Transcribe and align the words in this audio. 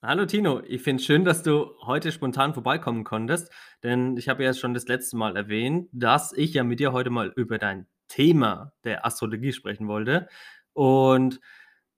Hallo 0.00 0.26
Tino, 0.26 0.62
ich 0.64 0.82
finde 0.82 1.00
es 1.00 1.06
schön, 1.06 1.24
dass 1.24 1.42
du 1.42 1.74
heute 1.84 2.12
spontan 2.12 2.54
vorbeikommen 2.54 3.02
konntest, 3.02 3.50
denn 3.82 4.16
ich 4.16 4.28
habe 4.28 4.44
ja 4.44 4.54
schon 4.54 4.72
das 4.72 4.86
letzte 4.86 5.16
Mal 5.16 5.36
erwähnt, 5.36 5.88
dass 5.90 6.32
ich 6.32 6.54
ja 6.54 6.62
mit 6.62 6.78
dir 6.78 6.92
heute 6.92 7.10
mal 7.10 7.32
über 7.34 7.58
dein 7.58 7.88
Thema 8.06 8.72
der 8.84 9.04
Astrologie 9.04 9.52
sprechen 9.52 9.88
wollte. 9.88 10.28
Und 10.72 11.40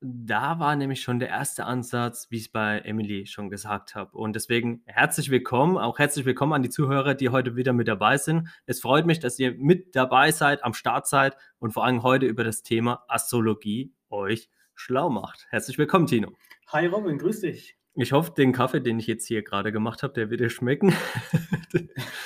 da 0.00 0.58
war 0.58 0.76
nämlich 0.76 1.02
schon 1.02 1.18
der 1.18 1.28
erste 1.28 1.66
Ansatz, 1.66 2.28
wie 2.30 2.36
ich 2.36 2.44
es 2.44 2.48
bei 2.48 2.78
Emily 2.78 3.26
schon 3.26 3.50
gesagt 3.50 3.94
habe. 3.94 4.16
Und 4.16 4.34
deswegen 4.34 4.82
herzlich 4.86 5.30
willkommen, 5.30 5.76
auch 5.76 5.98
herzlich 5.98 6.24
willkommen 6.24 6.54
an 6.54 6.62
die 6.62 6.70
Zuhörer, 6.70 7.12
die 7.12 7.28
heute 7.28 7.54
wieder 7.54 7.74
mit 7.74 7.86
dabei 7.86 8.16
sind. 8.16 8.48
Es 8.64 8.80
freut 8.80 9.04
mich, 9.04 9.18
dass 9.18 9.38
ihr 9.38 9.52
mit 9.58 9.94
dabei 9.94 10.32
seid, 10.32 10.64
am 10.64 10.72
Start 10.72 11.06
seid 11.06 11.36
und 11.58 11.72
vor 11.72 11.84
allem 11.84 12.02
heute 12.02 12.24
über 12.24 12.44
das 12.44 12.62
Thema 12.62 13.04
Astrologie 13.08 13.92
euch 14.08 14.48
schlau 14.74 15.10
macht. 15.10 15.46
Herzlich 15.50 15.76
willkommen, 15.76 16.06
Tino. 16.06 16.32
Hi 16.68 16.86
Robin, 16.86 17.18
grüß 17.18 17.40
dich. 17.40 17.79
Ich 18.00 18.12
hoffe, 18.12 18.32
den 18.32 18.52
Kaffee, 18.52 18.80
den 18.80 18.98
ich 18.98 19.06
jetzt 19.06 19.26
hier 19.26 19.42
gerade 19.42 19.72
gemacht 19.72 20.02
habe, 20.02 20.14
der 20.14 20.30
wird 20.30 20.40
dir 20.40 20.50
schmecken. 20.50 20.94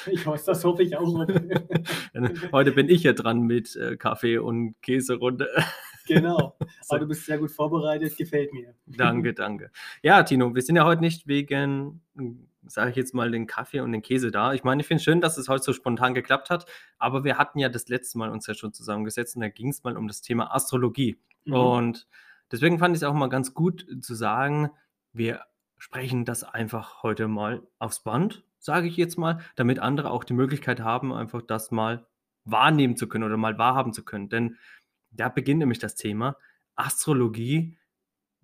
Ich 0.07 0.27
hoffe, 0.27 0.43
das 0.45 0.63
hoffe 0.65 0.83
ich 0.83 0.97
auch. 0.99 1.27
Heute 2.53 2.73
bin 2.73 2.91
ich 2.91 3.05
ja 3.05 3.15
dran 3.15 3.41
mit 3.41 3.75
äh, 3.75 3.97
Kaffee 3.97 4.39
und 4.39 4.75
Käserunde. 4.83 5.49
Genau, 6.07 6.59
aber 6.91 6.99
du 6.99 7.07
bist 7.07 7.25
sehr 7.25 7.39
gut 7.39 7.51
vorbereitet, 7.51 8.15
gefällt 8.19 8.53
mir. 8.53 8.75
Danke, 8.85 9.33
danke. 9.33 9.71
Ja, 10.03 10.23
Tino, 10.23 10.55
wir 10.55 10.61
sind 10.61 10.77
ja 10.77 10.85
heute 10.85 11.01
nicht 11.01 11.27
wegen, 11.27 12.03
sage 12.67 12.91
ich 12.91 12.97
jetzt 12.97 13.15
mal, 13.15 13.31
den 13.31 13.47
Kaffee 13.47 13.81
und 13.81 13.91
den 13.93 14.03
Käse 14.03 14.31
da. 14.31 14.53
Ich 14.53 14.65
meine, 14.65 14.83
ich 14.83 14.87
finde 14.87 14.99
es 14.99 15.05
schön, 15.05 15.23
dass 15.23 15.39
es 15.39 15.49
heute 15.49 15.65
so 15.65 15.73
spontan 15.73 16.13
geklappt 16.13 16.51
hat, 16.51 16.67
aber 16.99 17.25
wir 17.25 17.39
hatten 17.39 17.59
ja 17.59 17.71
das 17.71 17.89
letzte 17.89 18.19
Mal 18.19 18.29
uns 18.29 18.47
ja 18.47 18.53
schon 18.53 18.75
zusammengesetzt 18.75 19.35
und 19.37 19.41
da 19.41 19.49
ging 19.49 19.69
es 19.69 19.83
mal 19.83 19.97
um 19.97 20.07
das 20.07 20.21
Thema 20.21 20.55
Astrologie. 20.55 21.17
Mhm. 21.47 21.55
Und 21.55 22.07
deswegen 22.53 22.79
fand 22.79 22.95
ich 22.95 23.03
es 23.03 23.09
auch 23.09 23.15
mal 23.15 23.31
ganz 23.31 23.55
gut 23.55 23.87
zu 24.03 24.15
sagen, 24.15 24.69
wir 25.15 25.41
sprechen 25.85 26.25
das 26.25 26.45
einfach 26.45 27.03
heute 27.03 27.29
mal 27.29 27.63
aufs 27.79 28.03
Band, 28.03 28.43
sage 28.59 28.89
ich 28.89 28.97
jetzt 28.97 29.19
mal, 29.19 29.43
damit 29.55 29.81
andere 29.81 30.13
auch 30.13 30.25
die 30.25 30.33
Möglichkeit 30.33 30.81
haben, 30.81 31.13
einfach 31.13 31.43
das 31.43 31.71
mal 31.71 32.07
wahrnehmen 32.45 32.97
zu 32.97 33.07
können 33.07 33.25
oder 33.25 33.37
mal 33.37 33.59
wahrhaben 33.59 33.93
zu 33.93 34.03
können. 34.03 34.31
Denn 34.31 34.57
da 35.11 35.29
beginnt 35.29 35.59
nämlich 35.59 35.81
das 35.81 35.95
Thema 35.95 36.39
Astrologie. 36.75 37.77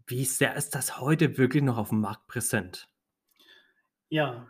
Wie 0.06 0.26
sehr 0.26 0.54
ist 0.54 0.74
das 0.74 1.00
heute 1.00 1.38
wirklich 1.38 1.62
noch 1.62 1.78
auf 1.78 1.88
dem 1.88 2.02
Markt 2.02 2.26
präsent? 2.26 2.88
Ja, 4.10 4.46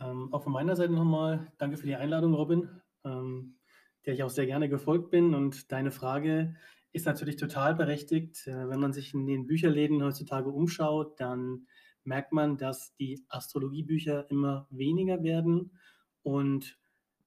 ähm, 0.00 0.34
auch 0.34 0.42
von 0.42 0.52
meiner 0.52 0.74
Seite 0.74 0.92
nochmal 0.92 1.52
danke 1.56 1.76
für 1.76 1.86
die 1.86 1.94
Einladung, 1.94 2.34
Robin, 2.34 2.82
ähm, 3.04 3.60
der 4.06 4.14
ich 4.14 4.24
auch 4.24 4.30
sehr 4.30 4.46
gerne 4.46 4.68
gefolgt 4.68 5.12
bin. 5.12 5.36
Und 5.36 5.70
deine 5.70 5.92
Frage 5.92 6.56
ist 6.90 7.06
natürlich 7.06 7.36
total 7.36 7.76
berechtigt. 7.76 8.44
Äh, 8.48 8.68
wenn 8.68 8.80
man 8.80 8.92
sich 8.92 9.14
in 9.14 9.24
den 9.24 9.46
Bücherläden 9.46 10.02
heutzutage 10.02 10.50
umschaut, 10.50 11.20
dann 11.20 11.68
merkt 12.04 12.32
man, 12.32 12.56
dass 12.56 12.94
die 12.96 13.24
Astrologiebücher 13.28 14.30
immer 14.30 14.66
weniger 14.70 15.22
werden 15.22 15.78
und 16.22 16.78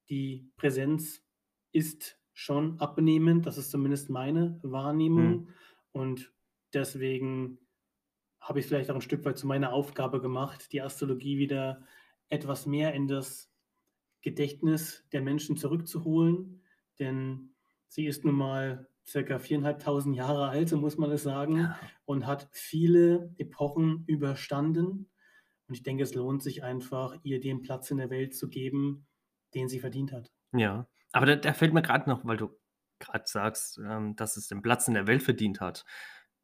die 0.09 0.49
Präsenz 0.57 1.23
ist 1.71 2.19
schon 2.33 2.79
abnehmend. 2.79 3.45
Das 3.45 3.57
ist 3.57 3.71
zumindest 3.71 4.09
meine 4.09 4.59
Wahrnehmung. 4.63 5.31
Mhm. 5.31 5.47
Und 5.91 6.33
deswegen 6.73 7.59
habe 8.39 8.59
ich 8.59 8.65
vielleicht 8.65 8.89
auch 8.89 8.95
ein 8.95 9.01
Stück 9.01 9.23
weit 9.25 9.37
zu 9.37 9.47
meiner 9.47 9.71
Aufgabe 9.71 10.21
gemacht, 10.21 10.71
die 10.71 10.81
Astrologie 10.81 11.37
wieder 11.37 11.85
etwas 12.29 12.65
mehr 12.65 12.93
in 12.93 13.07
das 13.07 13.51
Gedächtnis 14.21 15.05
der 15.11 15.21
Menschen 15.21 15.57
zurückzuholen. 15.57 16.61
Denn 16.99 17.53
sie 17.87 18.05
ist 18.05 18.25
nun 18.25 18.35
mal 18.35 18.89
circa 19.05 19.39
viereinhalbtausend 19.39 20.15
Jahre 20.15 20.49
alt, 20.49 20.69
so 20.69 20.77
muss 20.77 20.97
man 20.97 21.11
es 21.11 21.23
sagen, 21.23 21.57
ja. 21.57 21.79
und 22.05 22.27
hat 22.27 22.49
viele 22.51 23.33
Epochen 23.37 24.03
überstanden. 24.07 25.09
Und 25.67 25.75
ich 25.75 25.83
denke, 25.83 26.03
es 26.03 26.13
lohnt 26.13 26.43
sich 26.43 26.63
einfach, 26.63 27.15
ihr 27.23 27.39
den 27.39 27.61
Platz 27.61 27.91
in 27.91 27.97
der 27.97 28.09
Welt 28.09 28.35
zu 28.35 28.49
geben, 28.49 29.07
den 29.53 29.67
sie 29.67 29.79
verdient 29.79 30.11
hat. 30.11 30.31
Ja, 30.53 30.87
aber 31.11 31.25
da, 31.25 31.35
da 31.35 31.53
fällt 31.53 31.73
mir 31.73 31.81
gerade 31.81 32.09
noch, 32.09 32.25
weil 32.25 32.37
du 32.37 32.49
gerade 32.99 33.25
sagst, 33.25 33.79
ähm, 33.79 34.15
dass 34.15 34.37
es 34.37 34.47
den 34.47 34.61
Platz 34.61 34.87
in 34.87 34.93
der 34.93 35.07
Welt 35.07 35.23
verdient 35.23 35.59
hat 35.59 35.83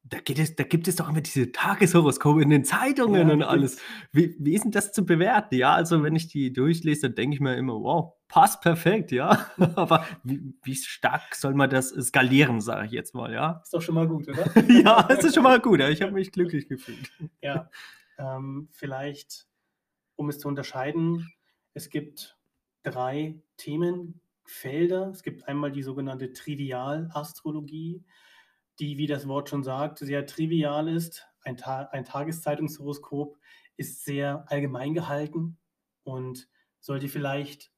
da, 0.09 0.19
geht 0.19 0.39
es, 0.39 0.55
da 0.55 0.63
gibt 0.63 0.87
es 0.87 0.95
doch 0.95 1.09
immer 1.09 1.21
diese 1.21 1.51
Tageshoroskope 1.51 2.41
in 2.41 2.49
den 2.49 2.63
Zeitungen 2.63 3.27
ja, 3.27 3.33
und 3.33 3.43
alles. 3.43 3.77
Wie, 4.11 4.35
wie 4.39 4.53
ist 4.53 4.63
denn 4.63 4.71
das 4.71 4.91
zu 4.91 5.05
bewerten? 5.05 5.55
Ja, 5.55 5.73
also 5.73 6.03
wenn 6.03 6.15
ich 6.15 6.27
die 6.27 6.53
durchlese, 6.53 7.07
dann 7.07 7.15
denke 7.15 7.35
ich 7.35 7.39
mir 7.41 7.55
immer, 7.55 7.73
wow, 7.73 8.13
passt 8.27 8.61
perfekt, 8.61 9.11
ja. 9.11 9.47
Aber 9.75 10.05
wie, 10.23 10.53
wie, 10.63 10.75
stark 10.75 11.35
soll 11.35 11.53
man 11.53 11.69
das 11.69 11.89
skalieren, 11.89 12.61
sage 12.61 12.85
ich 12.87 12.91
jetzt 12.91 13.15
mal, 13.15 13.33
ja? 13.33 13.59
Ist 13.63 13.73
doch 13.73 13.81
schon 13.81 13.95
mal 13.95 14.07
gut, 14.07 14.27
oder? 14.29 14.45
ja, 14.69 15.07
es 15.09 15.23
ist 15.23 15.35
schon 15.35 15.43
mal 15.43 15.59
gut. 15.59 15.79
Ja. 15.79 15.89
Ich 15.89 16.01
habe 16.01 16.13
mich 16.13 16.31
glücklich 16.31 16.67
gefühlt. 16.67 17.11
Ja, 17.41 17.69
ähm, 18.17 18.69
vielleicht, 18.71 19.47
um 20.15 20.29
es 20.29 20.39
zu 20.39 20.47
unterscheiden, 20.47 21.31
es 21.73 21.89
gibt 21.89 22.37
drei 22.83 23.41
Themenfelder. 23.57 25.09
Es 25.09 25.23
gibt 25.23 25.47
einmal 25.47 25.71
die 25.71 25.83
sogenannte 25.83 26.31
Trivialastrologie 26.31 28.03
die, 28.79 28.97
wie 28.97 29.07
das 29.07 29.27
Wort 29.27 29.49
schon 29.49 29.63
sagt, 29.63 29.99
sehr 29.99 30.25
trivial 30.25 30.87
ist. 30.87 31.27
Ein, 31.43 31.57
Ta 31.57 31.83
ein 31.91 32.05
Tageszeitungshoroskop 32.05 33.37
ist 33.77 34.03
sehr 34.03 34.45
allgemein 34.51 34.93
gehalten 34.93 35.57
und 36.03 36.47
sollte 36.79 37.07
vielleicht, 37.07 37.71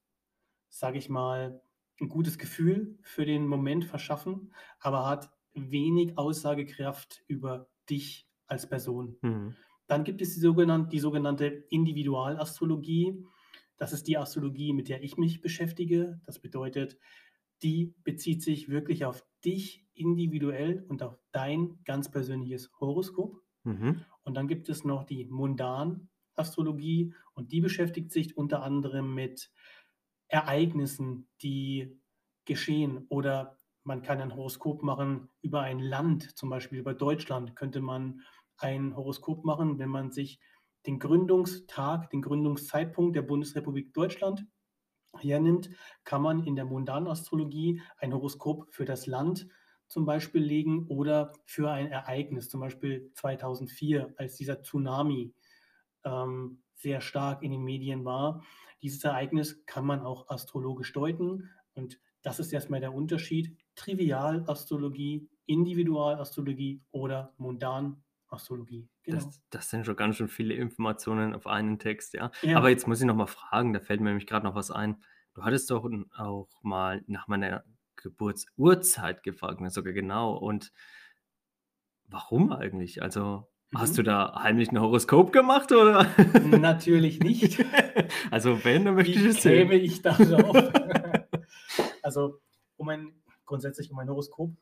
sage 0.68 0.98
ich 0.98 1.08
mal, 1.08 1.62
ein 2.00 2.08
gutes 2.08 2.38
Gefühl 2.38 2.98
für 3.02 3.26
den 3.26 3.46
Moment 3.46 3.84
verschaffen, 3.84 4.52
aber 4.78 5.06
hat 5.06 5.30
wenig 5.52 6.16
Aussagekraft 6.16 7.22
über 7.26 7.68
dich 7.88 8.28
als 8.46 8.68
Person. 8.68 9.16
Mhm. 9.20 9.56
Dann 9.86 10.04
gibt 10.04 10.22
es 10.22 10.34
die 10.34 10.40
sogenannte, 10.40 10.88
die 10.88 11.00
sogenannte 11.00 11.46
Individualastrologie. 11.46 13.24
Das 13.76 13.92
ist 13.92 14.06
die 14.06 14.16
Astrologie, 14.16 14.72
mit 14.72 14.88
der 14.88 15.02
ich 15.02 15.16
mich 15.16 15.40
beschäftige. 15.40 16.20
Das 16.24 16.38
bedeutet, 16.38 16.96
die 17.62 17.94
bezieht 18.04 18.42
sich 18.42 18.68
wirklich 18.68 19.04
auf 19.04 19.24
dich 19.44 19.86
individuell 19.94 20.84
und 20.88 21.02
auf 21.02 21.18
dein 21.32 21.78
ganz 21.84 22.10
persönliches 22.10 22.70
Horoskop. 22.80 23.40
Mhm. 23.64 24.04
Und 24.22 24.34
dann 24.34 24.48
gibt 24.48 24.68
es 24.68 24.84
noch 24.84 25.04
die 25.04 25.26
Mundan-Astrologie 25.26 27.14
und 27.34 27.52
die 27.52 27.60
beschäftigt 27.60 28.12
sich 28.12 28.36
unter 28.36 28.62
anderem 28.62 29.14
mit 29.14 29.50
Ereignissen, 30.28 31.28
die 31.42 32.00
geschehen 32.44 33.06
oder 33.08 33.56
man 33.82 34.02
kann 34.02 34.20
ein 34.20 34.34
Horoskop 34.34 34.82
machen 34.82 35.28
über 35.42 35.62
ein 35.62 35.78
Land, 35.78 36.36
zum 36.36 36.50
Beispiel 36.50 36.78
über 36.78 36.94
Deutschland 36.94 37.56
könnte 37.56 37.80
man 37.80 38.20
ein 38.58 38.94
Horoskop 38.94 39.44
machen, 39.44 39.78
wenn 39.78 39.88
man 39.88 40.12
sich 40.12 40.38
den 40.86 40.98
Gründungstag, 40.98 42.10
den 42.10 42.22
Gründungszeitpunkt 42.22 43.16
der 43.16 43.22
Bundesrepublik 43.22 43.92
Deutschland 43.92 44.46
hernimmt, 45.18 45.70
kann 46.04 46.22
man 46.22 46.44
in 46.44 46.56
der 46.56 46.64
Mundanastrologie 46.64 47.82
ein 47.98 48.12
Horoskop 48.12 48.72
für 48.72 48.84
das 48.84 49.06
Land 49.06 49.48
zum 49.86 50.04
Beispiel 50.04 50.42
legen 50.42 50.86
oder 50.86 51.32
für 51.44 51.70
ein 51.70 51.90
Ereignis, 51.90 52.48
zum 52.48 52.60
Beispiel 52.60 53.10
2004, 53.14 54.14
als 54.16 54.36
dieser 54.36 54.62
Tsunami 54.62 55.34
ähm, 56.04 56.62
sehr 56.74 57.00
stark 57.00 57.42
in 57.42 57.50
den 57.50 57.62
Medien 57.62 58.04
war. 58.04 58.42
Dieses 58.82 59.02
Ereignis 59.04 59.64
kann 59.66 59.84
man 59.84 60.00
auch 60.00 60.28
astrologisch 60.28 60.92
deuten 60.92 61.50
und 61.74 62.00
das 62.22 62.38
ist 62.38 62.52
erstmal 62.52 62.80
der 62.80 62.94
Unterschied. 62.94 63.56
Trivialastrologie, 63.74 65.28
Individualastrologie 65.46 66.82
oder 66.92 67.34
Mundanastrologie. 68.30 68.88
Genau. 69.02 69.16
Das, 69.16 69.40
das, 69.50 69.70
sind 69.70 69.86
schon 69.86 69.96
ganz 69.96 70.16
schön 70.16 70.28
viele 70.28 70.54
Informationen 70.54 71.34
auf 71.34 71.46
einen 71.46 71.78
Text, 71.78 72.14
ja. 72.14 72.30
ja. 72.42 72.56
Aber 72.56 72.70
jetzt 72.70 72.86
muss 72.86 73.00
ich 73.00 73.06
noch 73.06 73.16
mal 73.16 73.26
fragen, 73.26 73.72
da 73.72 73.80
fällt 73.80 74.00
mir 74.00 74.10
nämlich 74.10 74.26
gerade 74.26 74.46
noch 74.46 74.54
was 74.54 74.70
ein. 74.70 75.02
Du 75.34 75.44
hattest 75.44 75.70
doch 75.70 75.88
auch 76.16 76.48
mal 76.62 77.02
nach 77.06 77.28
meiner 77.28 77.64
Geburtsurzeit 77.96 79.22
gefragt, 79.22 79.60
mir 79.60 79.70
sogar 79.70 79.92
genau. 79.92 80.36
Und 80.36 80.72
warum 82.06 82.52
eigentlich? 82.52 83.02
Also 83.02 83.48
hast 83.74 83.96
du 83.98 84.02
mhm. 84.02 84.06
da 84.06 84.42
heimlich 84.42 84.70
ein 84.70 84.80
Horoskop 84.80 85.32
gemacht 85.32 85.70
oder? 85.72 86.06
Natürlich 86.44 87.20
nicht. 87.20 87.64
Also 88.30 88.64
wenn, 88.64 88.84
dann 88.84 88.94
möchte 88.94 89.14
Wie 89.14 89.28
ich 89.28 89.36
es 89.36 89.42
sehen. 89.42 89.68
käme 89.68 89.74
ich 89.74 90.02
darauf? 90.02 90.56
also 92.02 92.40
um 92.76 92.88
ein, 92.88 93.12
grundsätzlich 93.44 93.90
um 93.92 93.98
ein 93.98 94.08
Horoskop 94.08 94.56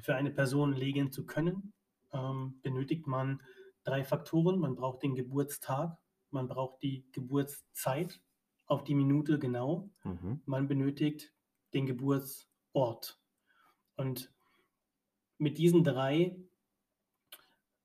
für 0.00 0.14
eine 0.14 0.30
Person 0.30 0.72
legen 0.72 1.12
zu 1.12 1.26
können, 1.26 1.74
ähm, 2.14 2.60
benötigt 2.62 3.06
man 3.06 3.42
drei 3.82 4.04
Faktoren. 4.04 4.58
Man 4.58 4.74
braucht 4.74 5.02
den 5.02 5.14
Geburtstag, 5.14 5.98
man 6.30 6.48
braucht 6.48 6.82
die 6.82 7.06
Geburtszeit 7.12 8.20
auf 8.66 8.84
die 8.84 8.94
Minute 8.94 9.38
genau. 9.38 9.90
Mhm. 10.04 10.40
Man 10.46 10.68
benötigt 10.68 11.34
den 11.74 11.86
Geburtsort. 11.86 13.20
Und 13.96 14.32
mit 15.38 15.58
diesen 15.58 15.84
drei 15.84 16.36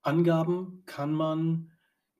Angaben 0.02 0.84
kann 0.86 1.14
man 1.14 1.72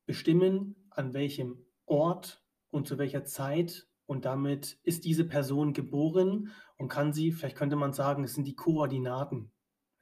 bestimmen, 0.06 0.90
an 0.90 1.14
welchem 1.14 1.66
Ort 1.86 2.44
und 2.72 2.88
zu 2.88 2.98
welcher 2.98 3.24
Zeit 3.24 3.88
und 4.06 4.26
damit 4.26 4.80
ist 4.84 5.06
diese 5.06 5.24
Person 5.24 5.74
geboren 5.74 6.52
und 6.78 6.90
kann 6.90 7.14
sie, 7.14 7.32
vielleicht 7.32 7.56
könnte 7.56 7.76
man 7.76 7.94
sagen, 7.94 8.24
es 8.24 8.34
sind 8.34 8.46
die 8.46 8.56
Koordinaten. 8.56 9.52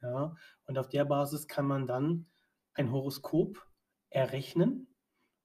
Ja? 0.02 0.34
Und 0.66 0.78
auf 0.78 0.88
der 0.88 1.04
Basis 1.04 1.46
kann 1.46 1.66
man 1.66 1.86
dann 1.86 2.26
ein 2.74 2.92
Horoskop 2.92 3.66
errechnen 4.10 4.94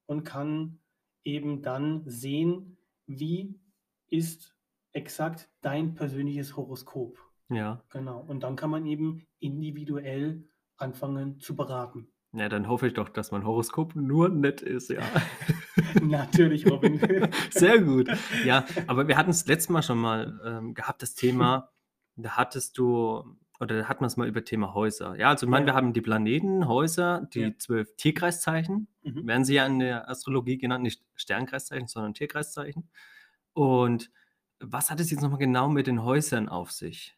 und 0.05 0.23
kann 0.23 0.79
eben 1.23 1.61
dann 1.61 2.03
sehen, 2.05 2.77
wie 3.07 3.59
ist 4.07 4.55
exakt 4.91 5.49
dein 5.61 5.95
persönliches 5.95 6.55
Horoskop. 6.55 7.17
Ja. 7.49 7.83
Genau. 7.89 8.19
Und 8.21 8.41
dann 8.41 8.55
kann 8.55 8.69
man 8.69 8.85
eben 8.85 9.25
individuell 9.39 10.47
anfangen 10.77 11.39
zu 11.39 11.55
beraten. 11.55 12.07
Ja, 12.31 12.49
dann 12.49 12.67
hoffe 12.67 12.87
ich 12.87 12.93
doch, 12.93 13.09
dass 13.09 13.31
mein 13.31 13.45
Horoskop 13.45 13.95
nur 13.95 14.29
nett 14.29 14.61
ist, 14.61 14.89
ja. 14.89 15.01
Natürlich, 16.01 16.69
Robin. 16.69 16.99
Sehr 17.51 17.81
gut. 17.81 18.09
Ja, 18.45 18.65
aber 18.87 19.07
wir 19.07 19.17
hatten 19.17 19.31
es 19.31 19.45
letztes 19.45 19.69
Mal 19.69 19.83
schon 19.83 19.99
mal 19.99 20.39
ähm, 20.45 20.73
gehabt, 20.73 21.01
das 21.01 21.15
Thema, 21.15 21.71
da 22.15 22.31
hattest 22.31 22.77
du, 22.77 23.23
oder 23.63 23.77
da 23.79 23.87
hatten 23.89 24.01
wir 24.03 24.07
es 24.07 24.17
mal 24.17 24.27
über 24.27 24.43
Thema 24.45 24.73
Häuser. 24.73 25.15
Ja, 25.17 25.29
also 25.29 25.45
ich 25.45 25.49
meine, 25.49 25.65
wir 25.65 25.73
haben 25.75 25.93
die 25.93 26.01
Planeten, 26.01 26.67
Häuser, 26.67 27.27
die 27.33 27.41
Ja. 27.41 27.57
zwölf 27.57 27.95
Tierkreiszeichen, 27.97 28.87
Mhm. 29.03 29.27
werden 29.27 29.45
sie 29.45 29.55
ja 29.55 29.65
in 29.65 29.79
der 29.79 30.09
Astrologie 30.09 30.57
genannt, 30.57 30.83
nicht 30.83 31.03
Sternkreiszeichen, 31.15 31.87
sondern 31.87 32.13
Tierkreiszeichen. 32.13 32.89
Und 33.53 34.11
was 34.59 34.91
hat 34.91 34.99
es 34.99 35.11
jetzt 35.11 35.21
nochmal 35.21 35.39
genau 35.39 35.69
mit 35.69 35.87
den 35.87 36.03
Häusern 36.03 36.49
auf 36.49 36.71
sich? 36.71 37.17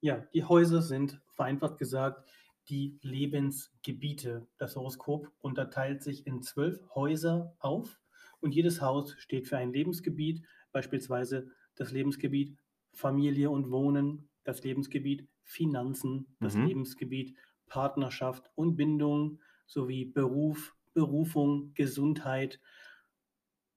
Ja, 0.00 0.26
die 0.34 0.44
Häuser 0.44 0.82
sind 0.82 1.20
vereinfacht 1.28 1.78
gesagt 1.78 2.28
die 2.68 2.98
Lebensgebiete. 3.02 4.46
Das 4.58 4.74
Horoskop 4.76 5.30
unterteilt 5.40 6.02
sich 6.02 6.26
in 6.26 6.42
zwölf 6.42 6.80
Häuser 6.94 7.54
auf 7.60 8.00
und 8.40 8.54
jedes 8.54 8.80
Haus 8.80 9.14
steht 9.18 9.46
für 9.46 9.56
ein 9.56 9.72
Lebensgebiet, 9.72 10.44
beispielsweise 10.72 11.50
das 11.76 11.92
Lebensgebiet 11.92 12.56
Familie 12.92 13.50
und 13.50 13.70
Wohnen, 13.70 14.28
das 14.46 14.62
Lebensgebiet 14.64 15.28
Finanzen, 15.42 16.36
das 16.40 16.54
Mhm. 16.54 16.62
Lebensgebiet 16.62 17.36
Partnerschaft 17.66 18.50
und 18.54 18.76
Bindung 18.76 19.40
sowie 19.66 20.04
Beruf, 20.04 20.76
Berufung, 20.94 21.72
Gesundheit. 21.74 22.60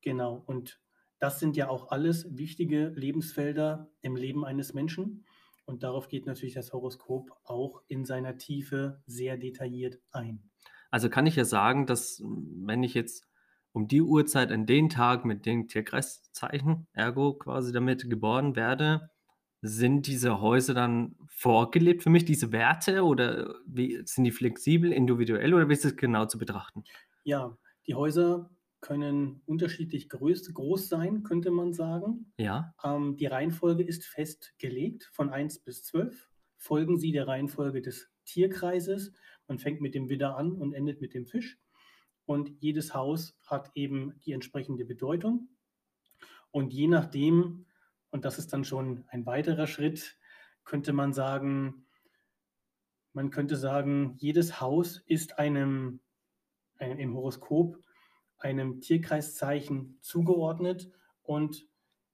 Genau, 0.02 0.44
und 0.46 0.82
das 1.20 1.40
sind 1.40 1.56
ja 1.58 1.70
auch 1.70 1.90
alles 1.92 2.38
wichtige 2.38 2.90
Lebensfelder 2.90 3.90
im 4.02 4.16
Leben 4.18 4.44
eines 4.46 4.74
Menschen. 4.74 5.26
Und 5.66 5.84
darauf 5.84 6.08
geht 6.10 6.26
natürlich 6.26 6.56
das 6.56 6.74
Horoskop 6.74 7.32
auch 7.44 7.84
in 7.88 8.04
seiner 8.06 8.38
Tiefe 8.38 9.04
sehr 9.06 9.38
detailliert 9.38 10.02
ein. 10.12 10.50
Also 10.92 11.10
kann 11.10 11.26
ich 11.28 11.36
ja 11.36 11.46
sagen, 11.46 11.86
dass 11.86 12.20
mm, 12.20 12.68
wenn 12.68 12.84
ich 12.84 12.94
jetzt 12.94 13.28
um 13.72 13.88
die 13.88 14.02
Uhrzeit 14.02 14.52
an 14.52 14.66
den 14.66 14.90
Tag 14.90 15.26
mit 15.26 15.46
den 15.46 15.68
Tierkreiszeichen, 15.68 16.88
ergo 16.94 17.34
quasi 17.36 17.72
damit 17.72 18.10
geboren 18.10 18.56
werde, 18.56 19.12
sind 19.62 20.08
diese 20.08 20.42
Häuser 20.42 20.74
dann 20.74 21.16
vorgelebt 21.28 22.04
für 22.04 22.10
mich, 22.10 22.26
diese 22.26 22.52
Werte 22.52 23.04
oder 23.04 23.56
wie 23.66 24.02
sind 24.06 24.24
die 24.24 24.32
flexibel, 24.32 24.92
individuell 24.92 25.54
oder 25.54 25.70
wie 25.70 25.74
ist 25.74 25.86
es 25.86 25.96
genau 25.98 26.26
zu 26.26 26.38
betrachten? 26.38 26.86
Ja, 27.24 27.58
die 27.88 27.96
Häuser 27.96 28.50
können 28.82 29.42
unterschiedlich 29.46 30.10
groß, 30.10 30.54
groß 30.54 30.88
sein, 30.88 31.24
könnte 31.24 31.52
man 31.52 31.74
sagen. 31.74 32.34
Ja, 32.38 32.74
Ähm, 32.84 33.18
die 33.18 33.26
Reihenfolge 33.26 33.84
ist 33.84 34.06
festgelegt 34.06 35.10
von 35.12 35.30
1 35.30 35.60
bis 35.60 35.84
12. 35.84 36.30
Folgen 36.58 36.98
Sie 36.98 37.12
der 37.12 37.28
Reihenfolge 37.28 37.82
des 37.82 38.10
Tierkreises. 38.26 39.14
Man 39.48 39.60
fängt 39.60 39.82
mit 39.82 39.96
dem 39.96 40.10
Widder 40.10 40.38
an 40.38 40.54
und 40.54 40.74
endet 40.74 41.02
mit 41.02 41.14
dem 41.14 41.26
Fisch. 41.26 41.58
Und 42.26 42.52
jedes 42.60 42.94
Haus 42.94 43.38
hat 43.46 43.72
eben 43.76 44.20
die 44.20 44.34
entsprechende 44.34 44.86
Bedeutung. 44.86 45.50
Und 46.52 46.74
je 46.74 46.88
nachdem, 46.88 47.66
und 48.12 48.26
das 48.26 48.40
ist 48.40 48.54
dann 48.54 48.64
schon 48.64 49.06
ein 49.10 49.26
weiterer 49.26 49.68
Schritt, 49.68 50.18
könnte 50.64 50.94
man 50.94 51.14
sagen, 51.14 51.86
man 53.14 53.30
könnte 53.32 53.56
sagen, 53.56 54.16
jedes 54.18 54.62
Haus 54.62 55.02
ist 55.06 55.40
einem, 55.40 56.00
einem 56.78 57.00
im 57.00 57.16
Horoskop 57.16 57.78
einem 58.38 58.82
Tierkreiszeichen 58.82 59.98
zugeordnet 60.02 60.92
und 61.24 61.68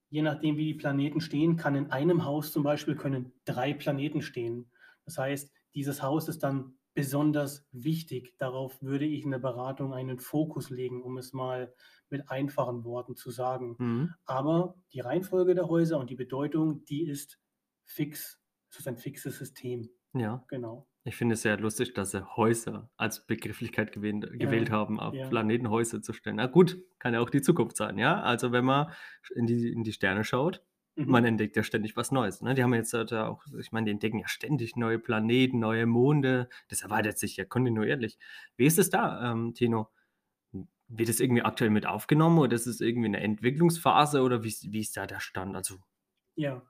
je 0.09 0.21
nachdem, 0.21 0.57
wie 0.57 0.65
die 0.65 0.74
Planeten 0.74 1.21
stehen, 1.21 1.56
kann 1.56 1.75
in 1.75 1.92
einem 1.92 2.25
Haus 2.25 2.51
zum 2.51 2.63
Beispiel 2.63 2.95
können 2.95 3.31
drei 3.45 3.74
Planeten 3.74 4.21
stehen. 4.21 4.69
Das 5.03 5.18
heißt, 5.18 5.51
dieses 5.75 6.01
Haus 6.01 6.27
ist 6.27 6.44
dann 6.44 6.77
besonders 6.95 7.68
wichtig. 7.71 8.36
Darauf 8.39 8.81
würde 8.81 9.06
ich 9.06 9.24
in 9.24 9.31
der 9.31 9.39
Beratung 9.39 9.94
einen 9.94 10.19
Fokus 10.19 10.71
legen, 10.71 11.03
um 11.03 11.18
es 11.18 11.33
mal 11.33 11.71
mit 12.09 12.31
einfachen 12.31 12.83
Worten 12.83 13.15
zu 13.15 13.30
sagen. 13.30 13.75
mhm. 13.77 14.13
Aber 14.25 14.75
die 14.94 15.01
Reihenfolge 15.01 15.53
der 15.53 15.68
Häuser 15.68 16.00
und 16.00 16.09
die 16.09 16.15
Bedeutung, 16.15 16.83
die 16.86 17.06
ist 17.06 17.39
fix. 17.86 18.42
Es 18.71 18.80
ist 18.80 18.88
ein 18.88 18.97
fixes 18.97 19.38
System. 19.38 19.89
ja. 20.13 20.44
Genau. 20.47 20.88
Ich 21.07 21.18
finde 21.18 21.33
es 21.33 21.44
sehr 21.44 21.59
lustig, 21.59 21.94
dass 21.94 22.12
sie 22.12 22.25
Häuser 22.36 22.89
als 22.97 23.27
Begrifflichkeit 23.27 23.92
gewählt, 23.92 24.27
gewählt 24.39 24.71
haben, 24.71 25.00
auf 25.00 25.13
ja. 25.13 25.30
Planeten 25.30 25.69
Häuser 25.69 26.01
zu 26.01 26.13
stellen. 26.13 26.38
Na 26.38 26.47
gut, 26.47 26.81
kann 26.97 27.13
ja 27.13 27.19
auch 27.19 27.30
die 27.30 27.44
Zukunft 27.44 27.77
sein, 27.77 28.00
ja. 28.00 28.24
Also 28.24 28.51
wenn 28.51 28.65
man 28.65 28.92
in 29.36 29.45
die, 29.45 29.71
in 29.71 29.83
die 29.83 29.94
Sterne 29.94 30.24
schaut, 30.24 30.63
Mhm. 30.95 31.07
man 31.07 31.25
entdeckt 31.25 31.56
ja 31.56 31.63
ständig 31.63 31.95
was 31.97 32.12
Neues. 32.12 32.42
Ne? 32.42 32.53
Die 32.56 32.63
haben 32.63 32.74
jetzt 32.74 32.94
halt 32.94 33.13
auch, 33.13 33.44
ich 33.59 33.71
meine, 33.71 33.86
die 33.86 33.92
entdecken 33.92 34.19
ja 34.19 34.27
ständig 34.27 34.75
neue 34.75 35.00
Planeten, 35.00 35.59
neue 35.59 35.86
Monde. 35.86 36.50
Das 36.69 36.81
erweitert 36.83 37.18
sich 37.19 37.38
ja 37.38 37.45
kontinuierlich. 37.45 38.18
Wie 38.57 38.65
ist 38.65 38.80
es 38.80 38.89
da, 38.89 39.31
ähm, 39.31 39.53
Tino? 39.53 39.89
Wird 40.88 41.09
es 41.09 41.19
irgendwie 41.19 41.44
aktuell 41.44 41.69
mit 41.69 41.86
aufgenommen 41.86 42.39
oder 42.39 42.56
ist 42.56 42.68
es 42.68 42.81
irgendwie 42.81 43.07
eine 43.09 43.21
Entwicklungsphase 43.21 44.21
oder 44.24 44.44
wie, 44.44 44.47
ist- 44.50 44.71
wie 44.71 44.81
ist 44.81 44.97
da 44.97 45.06
der 45.07 45.19
Stand? 45.19 45.56
Also, 45.56 45.77
Ja, 46.36 46.63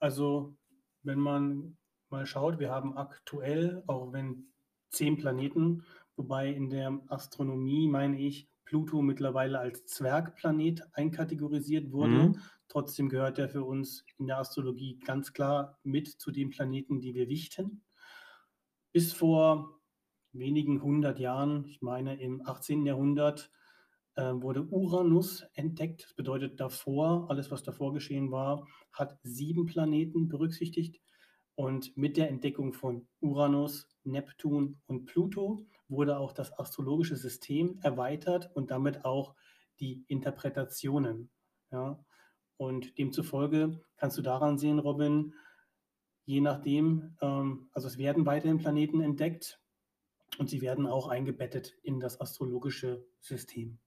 also 0.00 0.56
wenn 1.02 1.20
man 1.20 1.78
mal 2.10 2.26
schaut, 2.26 2.58
wir 2.58 2.70
haben 2.70 2.96
aktuell, 2.96 3.82
auch 3.86 4.12
wenn 4.12 4.52
zehn 4.90 5.16
Planeten, 5.16 5.84
wobei 6.16 6.48
in 6.52 6.70
der 6.70 7.00
Astronomie, 7.08 7.88
meine 7.88 8.18
ich, 8.20 8.50
Pluto 8.64 9.02
mittlerweile 9.02 9.60
als 9.60 9.86
Zwergplanet 9.86 10.82
einkategorisiert 10.92 11.92
wurde. 11.92 12.34
Mhm. 12.34 12.40
Trotzdem 12.76 13.08
gehört 13.08 13.38
er 13.38 13.48
für 13.48 13.64
uns 13.64 14.04
in 14.18 14.26
der 14.26 14.36
Astrologie 14.36 14.98
ganz 14.98 15.32
klar 15.32 15.78
mit 15.82 16.08
zu 16.08 16.30
den 16.30 16.50
Planeten, 16.50 17.00
die 17.00 17.14
wir 17.14 17.26
wichten. 17.26 17.82
Bis 18.92 19.14
vor 19.14 19.80
wenigen 20.32 20.82
hundert 20.82 21.18
Jahren, 21.18 21.64
ich 21.64 21.80
meine 21.80 22.20
im 22.20 22.46
18. 22.46 22.84
Jahrhundert, 22.84 23.50
äh, 24.16 24.30
wurde 24.30 24.66
Uranus 24.66 25.46
entdeckt. 25.54 26.04
Das 26.04 26.12
bedeutet 26.12 26.60
davor, 26.60 27.30
alles 27.30 27.50
was 27.50 27.62
davor 27.62 27.94
geschehen 27.94 28.30
war, 28.30 28.66
hat 28.92 29.18
sieben 29.22 29.64
Planeten 29.64 30.28
berücksichtigt. 30.28 31.00
Und 31.54 31.96
mit 31.96 32.18
der 32.18 32.28
Entdeckung 32.28 32.74
von 32.74 33.08
Uranus, 33.20 33.88
Neptun 34.04 34.82
und 34.84 35.06
Pluto 35.06 35.66
wurde 35.88 36.18
auch 36.18 36.32
das 36.32 36.52
astrologische 36.58 37.16
System 37.16 37.78
erweitert 37.80 38.54
und 38.54 38.70
damit 38.70 39.06
auch 39.06 39.34
die 39.80 40.04
Interpretationen. 40.08 41.30
Ja? 41.72 42.04
Und 42.58 42.98
demzufolge 42.98 43.80
kannst 43.96 44.16
du 44.18 44.22
daran 44.22 44.58
sehen, 44.58 44.78
Robin, 44.78 45.34
je 46.24 46.40
nachdem, 46.40 47.16
ähm, 47.20 47.68
also 47.72 47.86
es 47.88 47.98
werden 47.98 48.26
weiterhin 48.26 48.58
Planeten 48.58 49.00
entdeckt 49.00 49.60
und 50.38 50.50
sie 50.50 50.60
werden 50.62 50.86
auch 50.86 51.08
eingebettet 51.08 51.74
in 51.82 52.00
das 52.00 52.20
astrologische 52.20 53.04
System. 53.20 53.78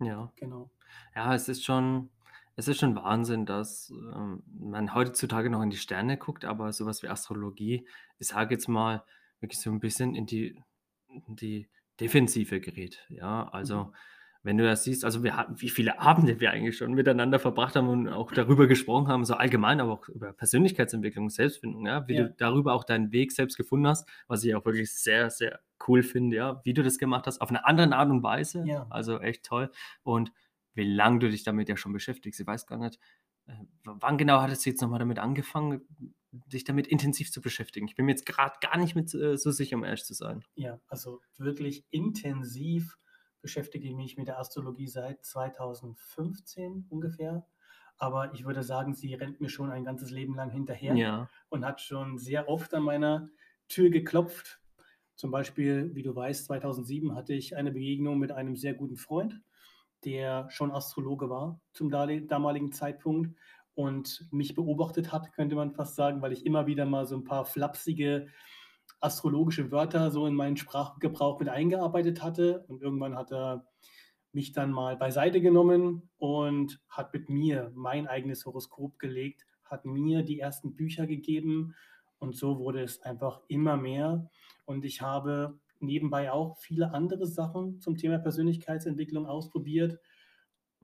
ja. 0.00 0.32
Genau. 0.36 0.70
Ja, 1.14 1.34
es 1.34 1.48
ist 1.48 1.64
schon, 1.64 2.10
es 2.56 2.68
ist 2.68 2.78
schon 2.80 2.96
Wahnsinn, 2.96 3.46
dass 3.46 3.90
ähm, 3.90 4.42
man 4.46 4.94
heutzutage 4.94 5.50
noch 5.50 5.62
in 5.62 5.70
die 5.70 5.76
Sterne 5.76 6.16
guckt, 6.18 6.44
aber 6.44 6.72
sowas 6.72 7.02
wie 7.02 7.08
Astrologie, 7.08 7.86
ich 8.18 8.28
sage 8.28 8.54
jetzt 8.54 8.68
mal, 8.68 9.04
wirklich 9.40 9.60
so 9.60 9.70
ein 9.70 9.80
bisschen 9.80 10.14
in 10.14 10.26
die, 10.26 10.62
in 11.08 11.36
die 11.36 11.68
Defensive 12.00 12.60
gerät. 12.60 13.04
Ja, 13.08 13.48
also 13.48 13.84
Mhm. 13.84 13.94
Wenn 14.46 14.56
du 14.58 14.64
das 14.64 14.84
siehst, 14.84 15.04
also 15.04 15.22
wir 15.24 15.36
hatten, 15.36 15.60
wie 15.60 15.68
viele 15.68 16.00
Abende 16.00 16.40
wir 16.40 16.52
eigentlich 16.52 16.76
schon 16.78 16.94
miteinander 16.94 17.38
verbracht 17.38 17.76
haben 17.76 17.88
und 17.88 18.08
auch 18.08 18.32
darüber 18.32 18.66
gesprochen 18.66 19.08
haben, 19.08 19.24
so 19.24 19.34
allgemein, 19.34 19.80
aber 19.80 19.92
auch 19.92 20.08
über 20.08 20.32
Persönlichkeitsentwicklung, 20.32 21.28
Selbstfindung, 21.30 21.86
ja, 21.86 22.06
wie 22.08 22.14
Ja. 22.14 22.24
du 22.24 22.34
darüber 22.38 22.72
auch 22.74 22.84
deinen 22.84 23.12
Weg 23.12 23.32
selbst 23.32 23.56
gefunden 23.56 23.88
hast, 23.88 24.08
was 24.28 24.44
ich 24.44 24.54
auch 24.54 24.64
wirklich 24.64 24.92
sehr, 24.94 25.30
sehr 25.30 25.60
cool 25.88 26.02
finde, 26.02 26.36
ja, 26.36 26.60
wie 26.64 26.74
du 26.74 26.82
das 26.82 26.98
gemacht 26.98 27.26
hast, 27.26 27.40
auf 27.40 27.50
eine 27.50 27.66
andere 27.66 27.92
Art 27.94 28.08
und 28.10 28.22
Weise. 28.22 28.64
Ja. 28.66 28.86
Also 28.88 29.20
echt 29.20 29.44
toll. 29.44 29.70
Und 30.02 30.32
wie 30.74 30.84
lange 30.84 31.18
du 31.18 31.30
dich 31.30 31.42
damit 31.42 31.68
ja 31.68 31.76
schon 31.76 31.92
beschäftigst. 31.92 32.40
Ich 32.40 32.46
weiß 32.46 32.66
gar 32.66 32.78
nicht, 32.78 32.98
äh, 33.46 33.52
wann 33.84 34.18
genau 34.18 34.40
hattest 34.40 34.64
du 34.64 34.70
jetzt 34.70 34.80
nochmal 34.82 34.98
damit 34.98 35.18
angefangen, 35.18 35.82
dich 36.32 36.64
damit 36.64 36.86
intensiv 36.86 37.32
zu 37.32 37.40
beschäftigen? 37.40 37.88
Ich 37.88 37.94
bin 37.94 38.04
mir 38.06 38.12
jetzt 38.12 38.26
gerade 38.26 38.54
gar 38.60 38.76
nicht 38.76 38.94
mit 38.94 39.12
äh, 39.14 39.36
so 39.36 39.50
sicher, 39.50 39.76
um 39.76 39.84
ehrlich 39.84 40.04
zu 40.04 40.14
sein. 40.14 40.44
Ja, 40.54 40.80
also 40.88 41.20
wirklich 41.38 41.84
intensiv 41.90 42.96
beschäftige 43.46 43.86
ich 43.86 43.94
mich 43.94 44.16
mit 44.16 44.26
der 44.26 44.40
Astrologie 44.40 44.88
seit 44.88 45.24
2015 45.24 46.86
ungefähr. 46.90 47.46
Aber 47.96 48.34
ich 48.34 48.44
würde 48.44 48.64
sagen, 48.64 48.92
sie 48.92 49.14
rennt 49.14 49.40
mir 49.40 49.48
schon 49.48 49.70
ein 49.70 49.84
ganzes 49.84 50.10
Leben 50.10 50.34
lang 50.34 50.50
hinterher 50.50 50.96
Ja. 50.96 51.30
und 51.48 51.64
hat 51.64 51.80
schon 51.80 52.18
sehr 52.18 52.48
oft 52.48 52.74
an 52.74 52.82
meiner 52.82 53.28
Tür 53.68 53.90
geklopft. 53.90 54.60
Zum 55.14 55.30
Beispiel, 55.30 55.94
wie 55.94 56.02
du 56.02 56.14
weißt, 56.14 56.46
2007 56.46 57.14
hatte 57.14 57.34
ich 57.34 57.56
eine 57.56 57.70
Begegnung 57.70 58.18
mit 58.18 58.32
einem 58.32 58.56
sehr 58.56 58.74
guten 58.74 58.96
Freund, 58.96 59.40
der 60.04 60.50
schon 60.50 60.72
Astrologe 60.72 61.30
war 61.30 61.60
zum 61.72 61.88
damaligen 61.88 62.72
Zeitpunkt 62.72 63.38
und 63.74 64.26
mich 64.32 64.56
beobachtet 64.56 65.12
hat, 65.12 65.32
könnte 65.32 65.54
man 65.54 65.70
fast 65.72 65.94
sagen, 65.94 66.20
weil 66.20 66.32
ich 66.32 66.44
immer 66.44 66.66
wieder 66.66 66.84
mal 66.84 67.06
so 67.06 67.16
ein 67.16 67.24
paar 67.24 67.44
flapsige 67.44 68.26
astrologische 69.00 69.70
Wörter 69.70 70.10
so 70.10 70.26
in 70.26 70.34
meinen 70.34 70.56
Sprachgebrauch 70.56 71.38
mit 71.38 71.48
eingearbeitet 71.48 72.22
hatte. 72.22 72.64
Und 72.68 72.82
irgendwann 72.82 73.16
hat 73.16 73.32
er 73.32 73.66
mich 74.32 74.52
dann 74.52 74.70
mal 74.70 74.96
beiseite 74.96 75.40
genommen 75.40 76.10
und 76.18 76.80
hat 76.88 77.12
mit 77.12 77.28
mir 77.30 77.72
mein 77.74 78.06
eigenes 78.06 78.44
Horoskop 78.44 78.98
gelegt, 78.98 79.46
hat 79.64 79.84
mir 79.84 80.22
die 80.22 80.40
ersten 80.40 80.76
Bücher 80.76 81.06
gegeben 81.06 81.74
und 82.18 82.36
so 82.36 82.58
wurde 82.58 82.82
es 82.82 83.02
einfach 83.02 83.40
immer 83.48 83.76
mehr. 83.76 84.30
Und 84.64 84.84
ich 84.84 85.00
habe 85.00 85.58
nebenbei 85.80 86.32
auch 86.32 86.58
viele 86.58 86.92
andere 86.92 87.26
Sachen 87.26 87.80
zum 87.80 87.96
Thema 87.96 88.18
Persönlichkeitsentwicklung 88.18 89.26
ausprobiert, 89.26 90.00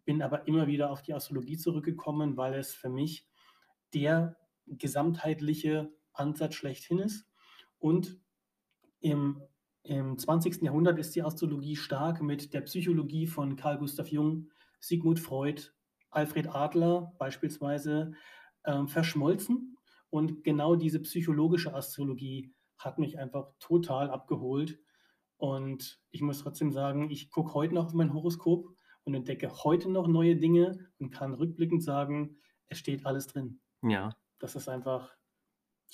bin 0.05 0.23
aber 0.23 0.47
immer 0.47 0.67
wieder 0.67 0.91
auf 0.91 1.03
die 1.03 1.15
Astrologie 1.15 1.57
zurückgekommen, 1.57 2.37
weil 2.37 2.55
es 2.55 2.73
für 2.73 2.89
mich 2.89 3.27
der 3.95 4.37
gesamtheitliche 4.67 5.93
Ansatz 6.13 6.55
schlechthin 6.55 6.99
ist. 6.99 7.27
Und 7.83 8.17
im, 9.01 9.43
im 9.83 10.17
20. 10.17 10.63
Jahrhundert 10.63 11.01
ist 11.01 11.17
die 11.17 11.23
Astrologie 11.23 11.75
stark 11.75 12.23
mit 12.23 12.55
der 12.55 12.61
Psychologie 12.61 13.27
von 13.27 13.57
Carl 13.57 13.79
Gustav 13.79 14.07
Jung, 14.07 14.51
Sigmund 14.79 15.19
Freud, 15.19 15.63
Alfred 16.11 16.55
Adler 16.55 17.13
beispielsweise 17.19 18.13
ähm, 18.65 18.87
verschmolzen. 18.87 19.77
Und 20.11 20.45
genau 20.45 20.77
diese 20.77 21.01
psychologische 21.01 21.75
Astrologie 21.75 22.55
hat 22.79 23.01
mich 23.01 23.19
einfach 23.19 23.51
total 23.59 24.11
abgeholt. 24.11 24.79
Und 25.37 26.01
ich 26.13 26.21
muss 26.21 26.39
trotzdem 26.39 26.71
sagen, 26.71 27.11
ich 27.11 27.33
gucke 27.33 27.53
heute 27.53 27.75
noch 27.75 27.87
auf 27.87 27.95
mein 27.95 28.15
Horoskop 28.15 28.69
und 29.03 29.15
entdecke 29.15 29.51
heute 29.65 29.91
noch 29.91 30.07
neue 30.07 30.37
Dinge 30.37 30.79
und 30.99 31.11
kann 31.11 31.35
rückblickend 31.35 31.83
sagen, 31.83 32.37
es 32.69 32.79
steht 32.79 33.07
alles 33.07 33.27
drin. 33.27 33.61
Ja. 33.83 34.15
Das 34.39 34.55
ist 34.55 34.69
einfach 34.69 35.17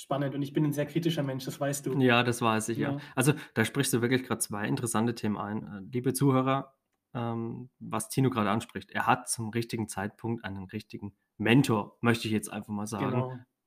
spannend 0.01 0.35
und 0.35 0.43
ich 0.43 0.53
bin 0.53 0.65
ein 0.65 0.73
sehr 0.73 0.87
kritischer 0.87 1.23
Mensch, 1.23 1.45
das 1.45 1.61
weißt 1.61 1.87
du. 1.87 1.99
Ja, 2.01 2.23
das 2.23 2.41
weiß 2.41 2.69
ich, 2.71 2.79
ja. 2.79 2.93
Ja. 2.93 2.99
Also, 3.15 3.33
da 3.55 3.65
sprichst 3.65 3.93
du 3.93 4.01
wirklich 4.01 4.25
gerade 4.25 4.41
zwei 4.41 4.67
interessante 4.67 5.15
Themen 5.15 5.37
ein. 5.37 5.63
Äh, 5.65 5.81
liebe 5.93 6.13
Zuhörer, 6.15 6.75
ähm, 7.15 7.71
was 7.79 8.09
Tino 8.09 8.31
gerade 8.31 8.51
anspricht, 8.51 8.91
er 8.91 9.07
hat 9.07 9.29
zum 9.29 9.51
richtigen 9.51 9.89
Zeitpunkt 9.89 10.45
einen 10.45 10.65
richtigen 10.65 11.17
Mentor, 11.37 11.97
möchte 12.01 12.29
ich 12.29 12.33
jetzt 12.33 12.53
einfach 12.53 12.73
mal 12.73 12.87
sagen, 12.87 13.11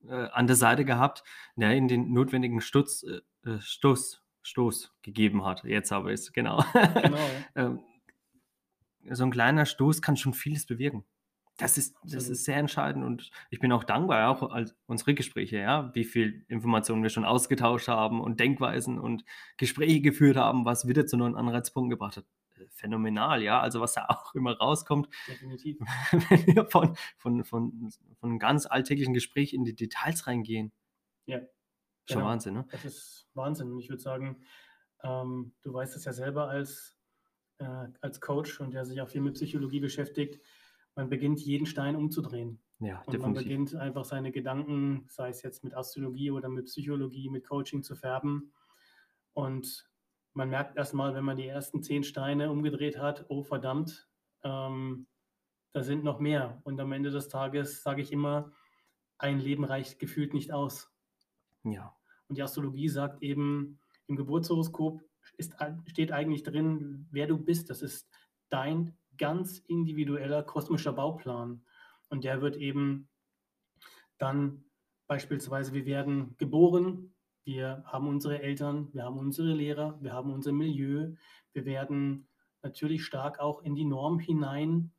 Genau. 0.00 0.14
äh, 0.14 0.28
an 0.30 0.46
der 0.46 0.56
Seite 0.56 0.84
gehabt, 0.84 1.22
der 1.56 1.76
ihm 1.76 1.88
den 1.88 2.12
notwendigen 2.12 2.60
Stutz, 2.60 3.02
äh, 3.02 3.20
äh, 3.48 3.60
Stoß, 3.60 4.22
Stoß 4.42 4.94
gegeben 5.02 5.44
hat. 5.44 5.64
Jetzt 5.64 5.90
habe 5.90 6.12
ich 6.12 6.20
es, 6.20 6.32
genau. 6.32 6.64
Genau. 6.72 7.18
ähm, 7.56 7.80
so 9.10 9.24
ein 9.24 9.30
kleiner 9.30 9.66
Stoß 9.66 10.00
kann 10.00 10.16
schon 10.16 10.32
vieles 10.32 10.66
bewirken. 10.66 11.04
Das 11.58 11.76
ist, 11.76 11.94
das 12.02 12.28
ist 12.28 12.44
sehr 12.44 12.56
entscheidend 12.56 13.04
und 13.04 13.30
ich 13.50 13.60
bin 13.60 13.72
auch 13.72 13.84
dankbar, 13.84 14.30
auch 14.30 14.50
als 14.50 14.74
unsere 14.86 15.14
Gespräche, 15.14 15.58
ja, 15.58 15.94
wie 15.94 16.04
viel 16.04 16.44
Informationen 16.48 17.02
wir 17.02 17.10
schon 17.10 17.26
ausgetauscht 17.26 17.88
haben 17.88 18.20
und 18.22 18.40
Denkweisen 18.40 18.98
und 18.98 19.24
Gespräche 19.58 20.00
geführt 20.00 20.36
haben, 20.36 20.64
was 20.64 20.88
wieder 20.88 21.06
zu 21.06 21.16
neuen 21.16 21.36
Anreizpunkten 21.36 21.90
gebracht 21.90 22.16
hat. 22.16 22.24
Äh, 22.56 22.66
Phänomenal, 22.70 23.42
ja, 23.42 23.60
also 23.60 23.80
was 23.80 23.92
da 23.92 24.06
auch 24.08 24.34
immer 24.34 24.56
rauskommt, 24.56 25.08
Definitiv. 25.28 25.78
wenn 26.30 26.46
wir 26.46 26.66
von, 26.66 26.96
von, 27.18 27.44
von, 27.44 27.90
von 28.18 28.30
einem 28.30 28.38
ganz 28.38 28.66
alltäglichen 28.66 29.12
Gespräch 29.12 29.52
in 29.52 29.64
die 29.64 29.76
Details 29.76 30.26
reingehen. 30.26 30.72
Ja. 31.26 31.38
Schon 32.08 32.18
Genau. 32.18 32.26
Wahnsinn, 32.26 32.54
ne? 32.54 32.66
Das 32.70 32.84
ist 32.84 33.28
Wahnsinn. 33.34 33.70
Und 33.72 33.78
ich 33.78 33.88
würde 33.88 34.02
sagen, 34.02 34.42
ähm, 35.02 35.54
du 35.62 35.72
weißt 35.72 35.96
es 35.96 36.04
ja 36.04 36.12
selber 36.12 36.48
als, 36.48 36.96
äh, 37.58 37.88
als 38.00 38.20
Coach 38.20 38.60
und 38.60 38.72
der 38.72 38.84
sich 38.84 39.00
auch 39.00 39.08
viel 39.08 39.20
mit 39.20 39.34
Psychologie 39.34 39.80
beschäftigt, 39.80 40.40
man 40.94 41.08
beginnt 41.08 41.40
jeden 41.40 41.66
Stein 41.66 41.96
umzudrehen. 41.96 42.60
Ja, 42.78 42.98
Und 43.00 43.06
man 43.20 43.34
definitiv. 43.34 43.42
beginnt 43.44 43.74
einfach 43.76 44.04
seine 44.04 44.32
Gedanken, 44.32 45.04
sei 45.08 45.28
es 45.28 45.42
jetzt 45.42 45.62
mit 45.62 45.74
Astrologie 45.74 46.30
oder 46.30 46.48
mit 46.48 46.66
Psychologie, 46.66 47.28
mit 47.28 47.46
Coaching 47.46 47.82
zu 47.82 47.94
färben. 47.94 48.52
Und 49.34 49.88
man 50.34 50.50
merkt 50.50 50.76
erstmal, 50.76 51.14
wenn 51.14 51.24
man 51.24 51.36
die 51.36 51.46
ersten 51.46 51.82
zehn 51.82 52.02
Steine 52.02 52.50
umgedreht 52.50 52.98
hat, 52.98 53.24
oh 53.28 53.42
verdammt, 53.42 54.08
ähm, 54.42 55.06
da 55.72 55.82
sind 55.82 56.04
noch 56.04 56.18
mehr. 56.18 56.60
Und 56.64 56.80
am 56.80 56.92
Ende 56.92 57.10
des 57.10 57.28
Tages 57.28 57.82
sage 57.82 58.02
ich 58.02 58.12
immer, 58.12 58.52
ein 59.18 59.38
Leben 59.38 59.64
reicht 59.64 59.98
gefühlt 59.98 60.34
nicht 60.34 60.52
aus. 60.52 60.90
Ja, 61.64 61.94
Und 62.28 62.36
die 62.36 62.42
Astrologie 62.42 62.88
sagt 62.88 63.22
eben, 63.22 63.78
im 64.08 64.16
Geburtshoroskop 64.16 65.02
ist, 65.36 65.54
steht 65.86 66.10
eigentlich 66.10 66.42
drin, 66.42 67.06
wer 67.12 67.28
du 67.28 67.38
bist. 67.38 67.70
Das 67.70 67.80
ist 67.82 68.10
dein 68.48 68.96
ganz 69.18 69.58
individueller 69.66 70.42
kosmischer 70.42 70.92
Bauplan. 70.92 71.64
Und 72.08 72.24
der 72.24 72.40
wird 72.40 72.56
eben 72.56 73.08
dann 74.18 74.64
beispielsweise, 75.06 75.72
wir 75.72 75.86
werden 75.86 76.36
geboren, 76.38 77.14
wir 77.44 77.82
haben 77.86 78.06
unsere 78.06 78.40
Eltern, 78.40 78.88
wir 78.92 79.04
haben 79.04 79.18
unsere 79.18 79.52
Lehrer, 79.52 79.98
wir 80.00 80.12
haben 80.12 80.32
unser 80.32 80.52
Milieu, 80.52 81.14
wir 81.52 81.64
werden 81.64 82.28
natürlich 82.62 83.04
stark 83.04 83.40
auch 83.40 83.62
in 83.62 83.74
die 83.74 83.84
Norm 83.84 84.20
hinein 84.20 84.92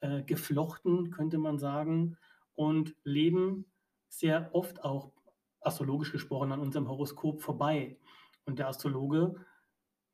äh, 0.00 0.22
geflochten, 0.22 1.10
könnte 1.10 1.38
man 1.38 1.58
sagen, 1.58 2.16
und 2.54 2.94
leben 3.04 3.66
sehr 4.08 4.54
oft 4.54 4.84
auch 4.84 5.12
astrologisch 5.60 6.12
gesprochen 6.12 6.52
an 6.52 6.60
unserem 6.60 6.88
Horoskop 6.88 7.40
vorbei. 7.40 7.98
Und 8.44 8.58
der 8.58 8.68
Astrologe 8.68 9.34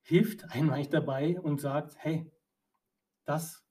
hilft 0.03 0.51
einem 0.51 0.71
eigentlich 0.71 0.91
dabei 0.91 1.41
und 1.41 1.61
sagt, 1.61 1.97
hey, 1.99 2.31
das, 3.29 3.67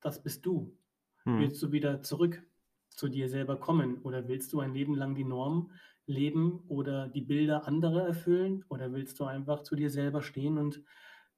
das 0.00 0.22
bist 0.22 0.44
du. 0.46 0.76
hm. 1.24 1.40
Willst 1.40 1.62
du 1.62 1.72
wieder 1.72 2.02
zurück 2.02 2.42
zu 2.88 3.08
dir 3.08 3.28
selber 3.28 3.58
kommen 3.58 4.02
oder 4.02 4.28
willst 4.28 4.52
du 4.52 4.60
ein 4.60 4.74
Leben 4.74 4.94
lang 4.94 5.14
die 5.14 5.24
Norm 5.24 5.72
leben 6.06 6.60
oder 6.68 7.08
die 7.08 7.20
Bilder 7.20 7.66
anderer 7.66 8.06
erfüllen 8.06 8.64
oder 8.68 8.92
willst 8.92 9.18
du 9.20 9.24
einfach 9.24 9.62
zu 9.62 9.76
dir 9.76 9.90
selber 9.90 10.22
stehen 10.22 10.56
und 10.58 10.82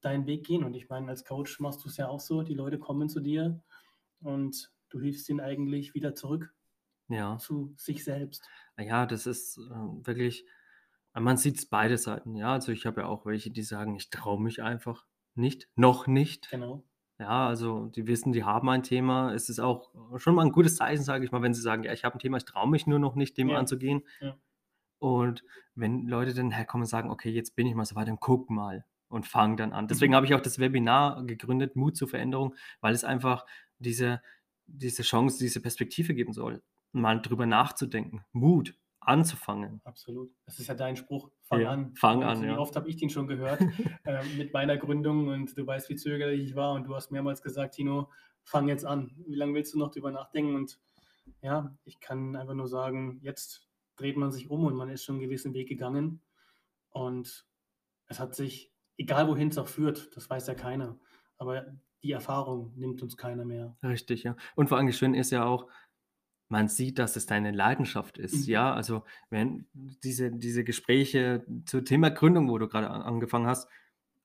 deinen 0.01 0.27
Weg 0.27 0.47
gehen? 0.47 0.65
Und 0.65 0.75
ich 0.75 0.89
meine, 0.89 1.09
als 1.09 1.25
Coach 1.25 1.59
machst 1.61 1.85
du 1.85 1.89
es 1.89 1.97
ja 1.97 2.09
auch 2.09 2.21
so, 2.21 2.43
die 2.43 2.55
Leute 2.55 2.79
kommen 2.79 3.09
zu 3.09 3.21
dir 3.21 3.63
und 4.21 4.73
du 4.91 5.01
hilfst 5.01 5.29
ihnen 5.29 5.41
eigentlich 5.41 5.95
wieder 5.95 6.15
zurück 6.15 6.55
ja. 7.09 7.39
zu 7.39 7.75
sich 7.77 8.05
selbst. 8.05 8.49
Ja, 8.79 9.07
das 9.07 9.27
ist 9.27 9.59
äh, 9.59 10.07
wirklich, 10.07 10.47
man 11.15 11.37
sieht 11.37 11.59
es 11.59 11.67
beide 11.67 11.99
Seiten, 11.99 12.37
ja. 12.37 12.53
Also 12.53 12.73
ich 12.73 12.87
habe 12.87 13.03
ja 13.03 13.07
auch 13.07 13.27
welche, 13.27 13.51
die 13.51 13.63
sagen, 13.63 13.97
ich 13.97 14.11
traue 14.11 14.41
mich 14.41 14.63
einfach 14.63 15.07
nicht, 15.35 15.69
noch 15.75 16.07
nicht. 16.07 16.51
Genau. 16.51 16.88
Ja, 17.21 17.49
also 17.49 17.87
die 17.87 18.07
wissen, 18.07 18.33
die 18.33 18.45
haben 18.45 18.69
ein 18.69 18.83
Thema. 18.85 19.33
Es 19.35 19.49
ist 19.49 19.59
auch 19.59 19.91
schon 20.19 20.37
mal 20.37 20.45
ein 20.47 20.53
gutes 20.53 20.77
Zeichen, 20.77 21.03
sage 21.03 21.25
ich 21.25 21.33
mal, 21.33 21.43
wenn 21.43 21.53
sie 21.55 21.61
sagen, 21.63 21.83
ja, 21.83 21.93
ich 21.93 22.05
habe 22.05 22.17
ein 22.17 22.21
Thema, 22.21 22.37
ich 22.37 22.45
traue 22.45 22.69
mich 22.69 22.87
nur 22.87 23.01
noch 23.01 23.17
nicht, 23.17 23.37
dem 23.37 23.49
Ja. 23.51 23.59
anzugehen. 23.59 24.03
Ja. 24.21 24.37
Und 25.01 25.45
wenn 25.75 26.07
Leute 26.07 26.35
dann 26.35 26.51
herkommen 26.53 26.85
und 26.85 26.89
sagen, 26.89 27.11
okay, 27.11 27.31
jetzt 27.31 27.57
bin 27.57 27.67
ich 27.67 27.75
mal 27.75 27.85
so 27.85 27.97
weit, 27.97 28.09
dann 28.09 28.21
guck 28.21 28.51
mal 28.51 28.85
und 29.09 29.27
fang 29.27 29.57
dann 29.57 29.73
an. 29.73 29.85
Mhm. 29.85 29.89
Deswegen 29.89 30.15
habe 30.15 30.27
ich 30.27 30.35
auch 30.35 30.41
das 30.41 30.59
Webinar 30.59 31.25
gegründet, 31.25 31.77
Mut 31.77 31.97
zur 31.97 32.09
Veränderung, 32.09 32.55
weil 32.81 32.95
es 32.95 33.05
einfach 33.05 33.47
diese, 33.79 34.23
diese 34.67 35.03
Chance, 35.03 35.39
diese 35.39 35.61
Perspektive 35.61 36.15
geben 36.15 36.33
soll, 36.33 36.63
mal 36.93 37.21
drüber 37.21 37.47
nachzudenken, 37.47 38.25
Mut 38.33 38.75
anzufangen. 39.09 39.81
Absolut. 39.85 40.31
Das 40.45 40.59
ist 40.59 40.67
ja 40.69 40.75
dein 40.75 40.97
Spruch. 40.97 41.31
Fang 41.43 41.61
Ja, 41.61 41.71
an. 41.71 41.95
fang 41.95 42.23
an, 42.23 42.43
Wie 42.43 42.47
ja. 42.47 42.59
oft 42.59 42.77
habe 42.77 42.89
ich 42.89 42.97
den 42.97 43.11
schon 43.11 43.27
gehört 43.27 43.61
äh, 44.05 44.25
mit 44.37 44.53
meiner 44.53 44.77
Gründung 44.77 45.29
und 45.29 45.57
du 45.57 45.67
weißt, 45.67 45.89
wie 45.89 45.97
zögerlich 45.97 46.43
ich 46.51 46.55
war 46.55 46.75
und 46.75 46.85
du 46.87 46.95
hast 46.95 47.11
mehrmals 47.11 47.43
gesagt, 47.43 47.75
Tino, 47.75 48.11
fang 48.45 48.69
jetzt 48.69 48.85
an. 48.85 49.11
Wie 49.27 49.35
lange 49.35 49.55
willst 49.55 49.75
du 49.75 49.79
noch 49.79 49.91
drüber 49.91 50.11
nachdenken? 50.11 50.55
Und 50.55 50.79
ja, 51.41 51.75
ich 51.85 52.01
kann 52.01 52.37
einfach 52.37 52.55
nur 52.55 52.69
sagen, 52.69 53.19
jetzt 53.23 53.67
dreht 53.97 54.17
man 54.17 54.31
sich 54.31 54.51
um 54.51 54.65
und 54.65 54.75
man 54.75 54.89
ist 54.91 55.05
schon 55.05 55.17
einen 55.17 55.25
gewissen 55.25 55.55
Weg 55.55 55.69
gegangen 55.69 56.21
und 56.91 57.47
es 58.07 58.21
hat 58.21 58.35
sich, 58.35 58.73
egal 58.97 59.29
wohin 59.29 59.49
es 59.49 59.59
auch 59.59 59.69
führt, 59.69 60.15
das 60.17 60.31
weiß 60.31 60.47
ja 60.47 60.55
keiner, 60.55 60.99
aber 61.37 61.67
die 62.03 62.13
Erfahrung 62.13 62.73
nimmt 62.77 63.03
uns 63.03 63.17
keiner 63.17 63.45
mehr. 63.45 63.77
Richtig, 63.83 64.23
ja. 64.23 64.37
Und 64.55 64.69
vor 64.69 64.79
allem 64.79 64.91
schön 64.93 65.15
ist 65.15 65.31
ja 65.33 65.45
auch, 65.45 65.67
man 66.49 66.69
sieht, 66.69 66.99
dass 66.99 67.17
es 67.17 67.27
deine 67.27 67.51
Leidenschaft 67.53 68.19
ist, 68.19 68.47
Mhm. 68.47 68.47
ja. 68.47 68.73
Also, 68.75 69.05
wenn 69.31 69.69
diese 69.75 70.31
diese 70.33 70.65
Gespräche 70.65 71.45
zum 71.67 71.85
Thema 71.85 72.11
Gründung, 72.11 72.49
wo 72.51 72.59
du 72.59 72.69
gerade 72.69 72.91
an 72.91 73.03
angefangen 73.03 73.47
hast, 73.47 73.69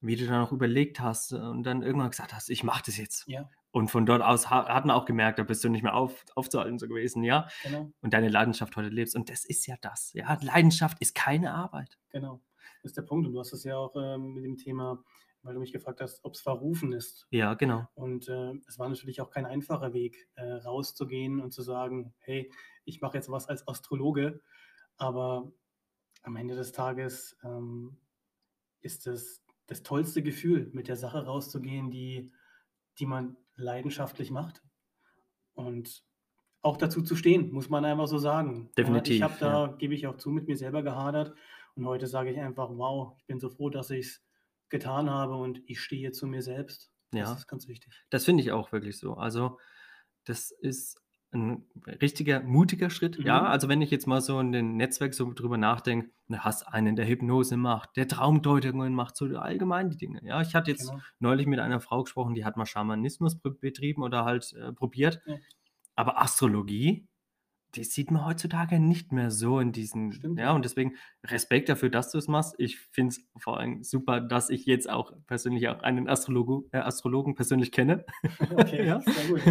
wie 0.01 0.15
du 0.15 0.25
dann 0.27 0.41
auch 0.43 0.51
überlegt 0.51 0.99
hast 0.99 1.33
und 1.33 1.63
dann 1.63 1.81
irgendwann 1.83 2.11
gesagt 2.11 2.33
hast: 2.33 2.49
„Ich 2.49 2.63
mache 2.63 2.83
das 2.85 2.97
jetzt.“ 2.97 3.27
Ja, 3.27 3.49
Und 3.71 3.89
von 3.89 4.05
dort 4.05 4.21
aus 4.21 4.49
ha 4.49 4.67
hat 4.67 4.85
man 4.85 4.95
auch 4.95 5.05
gemerkt, 5.05 5.39
da 5.39 5.43
bist 5.43 5.63
du 5.63 5.69
nicht 5.69 5.83
mehr 5.83 5.95
auf 5.95 6.23
aufzuhalten 6.35 6.79
so 6.79 6.87
gewesen, 6.87 7.23
ja. 7.23 7.47
genau. 7.63 7.93
Und 8.01 8.13
deine 8.13 8.29
Leidenschaft 8.29 8.75
heute 8.75 8.89
lebst. 8.89 9.15
Und 9.15 9.29
das 9.29 9.45
ist 9.45 9.65
ja 9.67 9.75
das, 9.81 10.11
ja. 10.13 10.37
Leidenschaft 10.41 10.99
ist 11.01 11.15
keine 11.15 11.53
Arbeit. 11.53 11.97
Genau, 12.09 12.41
das 12.81 12.91
ist 12.91 12.97
der 12.97 13.01
Punkt. 13.03 13.25
Und 13.27 13.33
du 13.33 13.39
hast 13.39 13.53
es 13.53 13.63
ja 13.63 13.75
auch 13.77 13.95
ähm, 13.95 14.33
mit 14.35 14.45
dem 14.45 14.57
Thema, 14.57 15.03
weil 15.43 15.53
du 15.53 15.59
mich 15.59 15.73
gefragt 15.73 16.01
hast, 16.01 16.23
ob 16.23 16.33
es 16.33 16.41
verrufen 16.41 16.93
ist. 16.93 17.27
Ja, 17.29 17.53
genau. 17.53 17.87
Und 17.95 18.29
äh, 18.29 18.53
es 18.67 18.79
war 18.79 18.89
natürlich 18.89 19.21
auch 19.21 19.29
kein 19.29 19.45
einfacher 19.45 19.93
Weg, 19.93 20.29
äh, 20.35 20.43
rauszugehen 20.43 21.41
und 21.41 21.51
zu 21.51 21.61
sagen, 21.61 22.13
hey, 22.19 22.51
ich 22.85 23.01
mache 23.01 23.17
jetzt 23.17 23.29
was 23.29 23.47
als 23.47 23.67
Astrologe. 23.67 24.41
Aber 24.97 25.51
am 26.23 26.37
Ende 26.37 26.55
des 26.55 26.71
Tages 26.71 27.37
ähm, 27.43 27.97
ist 28.81 29.05
es 29.05 29.43
das 29.67 29.83
tollste 29.83 30.23
Gefühl, 30.23 30.69
mit 30.73 30.87
der 30.87 30.95
Sache 30.95 31.25
rauszugehen, 31.25 31.91
die, 31.91 32.31
die 32.99 33.05
man 33.05 33.37
leidenschaftlich 33.55 34.31
macht. 34.31 34.63
Und 35.53 36.03
auch 36.61 36.77
dazu 36.77 37.01
zu 37.01 37.15
stehen, 37.15 37.51
muss 37.51 37.69
man 37.69 37.83
einfach 37.83 38.07
so 38.07 38.17
sagen. 38.17 38.69
Ja, 38.69 38.83
Definitiv, 38.83 39.15
ich 39.15 39.21
habe 39.21 39.35
da, 39.39 39.67
ja. 39.67 39.71
gebe 39.73 39.93
ich 39.93 40.07
auch 40.07 40.15
zu, 40.15 40.29
mit 40.29 40.47
mir 40.47 40.55
selber 40.55 40.83
gehadert. 40.83 41.35
Und 41.75 41.85
heute 41.85 42.07
sage 42.07 42.31
ich 42.31 42.39
einfach, 42.39 42.69
wow, 42.69 43.13
ich 43.17 43.25
bin 43.25 43.39
so 43.39 43.49
froh, 43.49 43.69
dass 43.69 43.89
ich 43.89 44.05
es 44.05 44.25
getan 44.73 45.09
habe 45.11 45.35
und 45.37 45.61
ich 45.67 45.81
stehe 45.81 46.11
zu 46.13 46.27
mir 46.27 46.43
selbst. 46.43 46.91
Das 47.17 47.21
Ja. 47.21 47.35
ist 47.35 47.47
ganz 47.47 47.69
wichtig. 47.69 48.05
Das 48.11 48.25
finde 48.25 48.43
ich 48.43 48.51
auch 48.51 48.71
wirklich 48.71 48.97
so. 48.99 49.15
Also, 49.15 49.59
das 50.25 50.51
ist 50.51 51.01
'n 51.33 51.67
richtiger 52.01 52.41
mutiger 52.43 52.89
Schritt, 52.91 53.19
ja? 53.23 53.41
Mhm. 53.41 53.47
Also, 53.47 53.69
wenn 53.69 53.81
ich 53.81 53.91
jetzt 53.91 54.07
mal 54.07 54.21
so 54.21 54.39
in 54.39 54.51
den 54.53 54.77
Netzwerk 54.77 55.13
so 55.15 55.31
drüber 55.33 55.57
nachdenke, 55.57 56.11
du 56.29 56.39
hast 56.39 56.63
einen, 56.67 56.95
der 56.97 57.07
Hypnose 57.07 57.57
macht, 57.57 57.97
der 57.97 58.07
Traumdeutungen 58.07 58.93
macht, 58.95 59.17
so 59.17 59.25
allgemein 59.37 59.89
die 59.91 59.97
Dinge, 59.97 60.21
ja? 60.25 60.41
Ich 60.41 60.55
hatte 60.55 60.71
jetzt 60.71 60.93
Genau. 60.93 61.03
neulich 61.19 61.47
mit 61.47 61.59
einer 61.59 61.81
Frau 61.81 62.03
gesprochen, 62.03 62.35
die 62.35 62.45
hat 62.45 62.57
mal 62.57 62.65
Schamanismus 62.67 63.39
be 63.41 63.51
betrieben 63.51 64.03
oder 64.03 64.25
halt, 64.25 64.53
äh, 64.53 64.73
probiert. 64.73 65.21
Ja. 65.25 65.43
Aber 65.95 66.21
Astrologie, 66.21 67.07
die 67.75 67.83
sieht 67.83 68.11
man 68.11 68.25
heutzutage 68.25 68.79
nicht 68.79 69.11
mehr 69.11 69.31
so 69.31 69.59
in 69.59 69.71
diesen 69.71 70.11
Stimmt, 70.13 70.39
ja, 70.39 70.51
und 70.51 70.63
deswegen 70.63 70.93
Respekt 71.25 71.69
dafür, 71.69 71.89
dass 71.89 72.11
du's 72.11 72.27
machst. 72.27 72.53
Ich 72.57 72.79
finde 72.79 73.09
es 73.15 73.25
vor 73.37 73.59
allem 73.59 73.83
super, 73.83 74.21
dass 74.21 74.49
ich 74.49 74.65
jetzt 74.65 74.89
auch 74.89 75.13
persönlich 75.27 75.67
auch 75.69 75.81
einen 75.81 76.07
Astrologu 76.07 76.63
äh, 76.71 76.77
Astrologen 76.77 77.35
persönlich 77.35 77.71
kenne. 77.71 78.05
Okay, 78.55 78.85
Ja. 78.87 79.01
sehr 79.01 79.25
gut. 79.27 79.41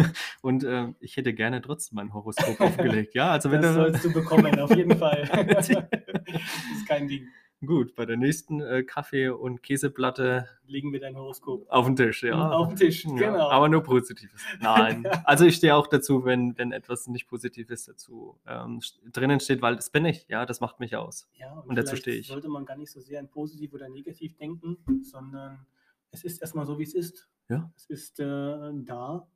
Und, 0.41 0.63
ähm, 0.63 0.95
ich 0.99 1.17
hätte 1.17 1.33
gerne 1.33 1.61
trotzdem 1.61 1.97
mein 1.97 2.13
Horoskop 2.13 2.59
aufgelegt, 2.61 3.15
ja? 3.15 3.31
Also, 3.31 3.51
wenn 3.51 3.61
Das 3.61 3.75
du 3.75 3.81
sollst 3.81 4.05
du 4.05 4.13
bekommen, 4.13 4.59
auf 4.59 4.75
jeden 4.75 4.97
Fall. 4.97 5.23
Ist 5.63 6.87
kein 6.87 7.07
Ding. 7.07 7.27
Gut, 7.65 7.95
bei 7.95 8.05
der 8.05 8.17
nächsten, 8.17 8.59
äh, 8.61 8.83
Kaffee 8.83 9.29
und 9.29 9.63
Käseplatte 9.63 10.47
Legen 10.65 10.91
wir 10.91 10.99
dein 10.99 11.15
Horoskop 11.15 11.65
auf 11.69 11.87
'n 11.87 11.95
Tisch, 11.95 12.23
ja. 12.23 12.49
auf 12.51 12.69
'n 12.69 12.75
Tisch, 12.75 13.05
Ja, 13.05 13.13
genau. 13.13 13.49
aber 13.49 13.69
nur 13.69 13.83
Positives. 13.83 14.41
Nein. 14.59 15.03
Also, 15.25 15.45
ich 15.45 15.55
stehe 15.55 15.75
auch 15.75 15.87
dazu, 15.87 16.25
wenn 16.25 16.57
wenn 16.57 16.71
etwas 16.71 17.07
nicht 17.07 17.27
Positives 17.27 17.85
dazu, 17.85 18.37
ähm, 18.45 18.81
drinnen 19.11 19.39
steht, 19.39 19.61
weil 19.61 19.75
das 19.75 19.89
bin 19.89 20.05
ich, 20.05 20.25
ja, 20.27 20.45
das 20.45 20.59
macht 20.59 20.79
mich 20.79 20.95
aus. 20.95 21.27
Ja, 21.35 21.53
Und 21.59 21.75
dazu 21.75 21.89
vielleicht 21.91 22.01
stehe 22.03 22.17
ich. 22.17 22.27
sollte 22.27 22.49
man 22.49 22.65
gar 22.65 22.75
nicht 22.77 22.91
so 22.91 22.99
sehr 22.99 23.19
in 23.19 23.29
positiv 23.29 23.73
oder 23.73 23.87
negativ 23.89 24.35
denken, 24.35 24.77
sondern 25.03 25.65
es 26.11 26.23
ist 26.23 26.41
erst 26.41 26.55
mal 26.55 26.65
so, 26.65 26.77
wie's 26.79 26.93
ist. 26.93 27.29
Ja. 27.49 27.71
Es 27.75 27.85
ist, 27.85 28.19
äh, 28.19 28.25
da 28.25 29.27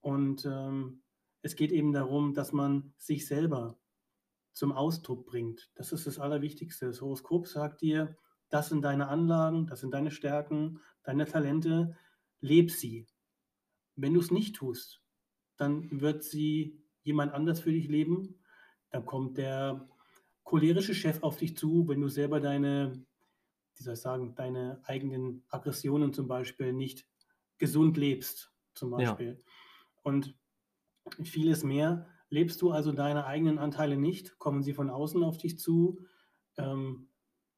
und, 0.00 0.44
ähm, 0.46 1.02
es 1.42 1.56
geht 1.56 1.72
eben 1.72 1.92
darum, 1.92 2.34
dass 2.34 2.52
man 2.52 2.92
sich 2.98 3.26
selber 3.26 3.76
zum 4.52 4.72
Ausdruck 4.72 5.26
bringt. 5.26 5.70
Das 5.74 5.92
ist 5.92 6.06
das 6.06 6.18
Allerwichtigste. 6.18 6.86
Das 6.86 7.00
Horoskop 7.00 7.46
sagt 7.48 7.82
dir: 7.82 8.16
„Das 8.50 8.68
sind 8.70 8.82
deine 8.82 9.08
Anlagen, 9.08 9.66
das 9.66 9.80
sind 9.80 9.94
deine 9.94 10.10
Stärken, 10.10 10.80
deine 11.04 11.26
Talente, 11.26 11.96
lebe 12.40 12.70
sie.“ 12.72 13.06
Wenn 13.96 14.14
du's 14.14 14.30
nicht 14.30 14.56
tust, 14.56 15.02
dann 15.56 16.00
wird 16.00 16.24
sie 16.24 16.84
jemand 17.02 17.32
anders 17.34 17.60
für 17.60 17.72
dich 17.72 17.88
leben. 17.88 18.40
Dann 18.90 19.06
kommt 19.06 19.38
der 19.38 19.88
cholerische 20.44 20.94
Chef 20.94 21.22
auf 21.22 21.36
dich 21.38 21.56
zu, 21.56 21.88
wenn 21.88 22.00
du 22.00 22.08
selber 22.08 22.40
deine 22.40 23.06
wie 23.76 23.84
soll 23.84 23.94
ich 23.94 24.00
sagen, 24.00 24.34
deine 24.36 24.80
eigenen 24.84 25.44
Aggressionen 25.50 26.12
zum 26.14 26.28
Beispiel 26.28 26.72
nicht 26.74 27.08
gesund 27.58 27.96
lebst, 27.96 28.54
zum 28.74 28.90
Ja. 28.96 29.20
Beispiel. 29.20 29.38
Und 30.02 30.36
vieles 31.24 31.64
mehr. 31.64 32.08
Lebst 32.30 32.62
du 32.62 32.70
also 32.70 32.92
deine 32.92 33.26
eigenen 33.26 33.58
Anteile 33.58 33.96
nicht, 33.96 34.38
kommen 34.38 34.62
sie 34.62 34.72
von 34.74 34.88
außen 34.90 35.22
auf 35.24 35.36
dich 35.38 35.58
zu, 35.58 36.00
ähm, 36.56 37.08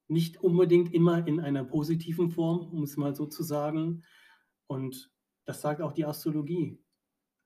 nicht 0.09 0.43
unbedingt 0.43 0.93
immer 0.95 1.27
in 1.27 1.41
einer 1.41 1.65
positiven 1.65 2.31
Form, 2.31 2.71
um 2.73 2.83
es 2.83 2.97
mal 2.97 3.15
so 3.15 3.27
zu 3.27 3.43
sagen. 3.43 4.05
Und 4.67 5.13
das 5.45 5.61
sagt 5.63 5.83
auch 5.83 5.93
die 5.93 6.07
Astrologie. 6.07 6.83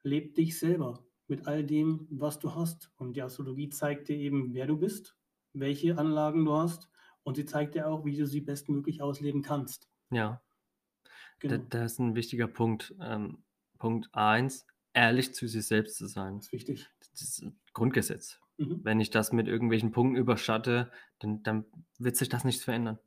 Lebe 0.02 0.32
dich 0.34 0.58
selber 0.58 1.06
mit 1.28 1.46
all 1.48 1.64
dem, 1.64 2.06
was 2.10 2.38
du 2.38 2.54
hast. 2.54 2.92
Und 2.96 3.16
die 3.16 3.22
Astrologie 3.22 3.70
zeigt 3.70 4.08
dir 4.08 4.16
eben, 4.16 4.54
wer 4.54 4.66
du 4.66 4.78
bist, 4.78 5.16
welche 5.52 5.98
Anlagen 5.98 6.44
du 6.44 6.54
hast 6.54 6.90
und 7.24 7.36
sie 7.36 7.44
zeigt 7.46 7.74
dir 7.74 7.88
auch, 7.88 8.04
wie 8.04 8.16
du 8.16 8.26
sie 8.26 8.40
bestmöglich 8.40 9.02
ausleben 9.02 9.42
kannst. 9.42 9.88
Ja. 10.10 10.40
Genau. 11.42 11.70
das 11.70 11.92
ist 11.92 12.00
'n 12.00 12.14
wichtiger 12.14 12.48
Punkt. 12.48 12.94
Ähm, 13.00 13.44
Punkt 13.78 14.08
1, 14.14 14.66
ehrlich 14.96 15.34
zu 15.34 15.48
sich 15.48 15.66
selbst 15.66 15.96
zu 15.98 16.06
sein. 16.08 16.42
Ist 16.42 16.52
wichtig. 16.52 16.90
Das 17.12 17.22
ist 17.22 17.42
'n 17.42 17.60
Grundgesetz. 17.74 18.40
Mhm. 18.58 18.84
Wenn 18.84 19.00
ich 19.00 19.10
das 19.10 19.32
mit 19.32 19.48
irgendwelchen 19.48 19.92
Punkten 19.92 20.16
überschatte, 20.16 20.92
dann 21.20 21.42
dann 21.44 21.66
wird 21.98 22.16
sich 22.16 22.28
das 22.30 22.44
nichts 22.44 22.64
verändern. 22.64 22.98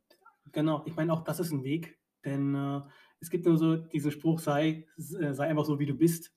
Genau, 0.46 0.82
ich 0.86 0.96
meine, 0.96 1.12
auch 1.12 1.22
das 1.22 1.40
ist 1.40 1.52
'n 1.52 1.64
Weg, 1.64 1.98
denn, 2.24 2.54
äh, 2.54 2.82
es 3.20 3.30
gibt 3.30 3.44
nur 3.46 3.56
so 3.58 3.76
diesen 3.76 4.10
Spruch: 4.10 4.40
„Sei 4.40 4.86
äh, 4.96 5.32
sei 5.34 5.46
einfach 5.48 5.64
so, 5.64 5.78
wie 5.78 5.86
du 5.86 5.94
bist.“ 5.94 6.34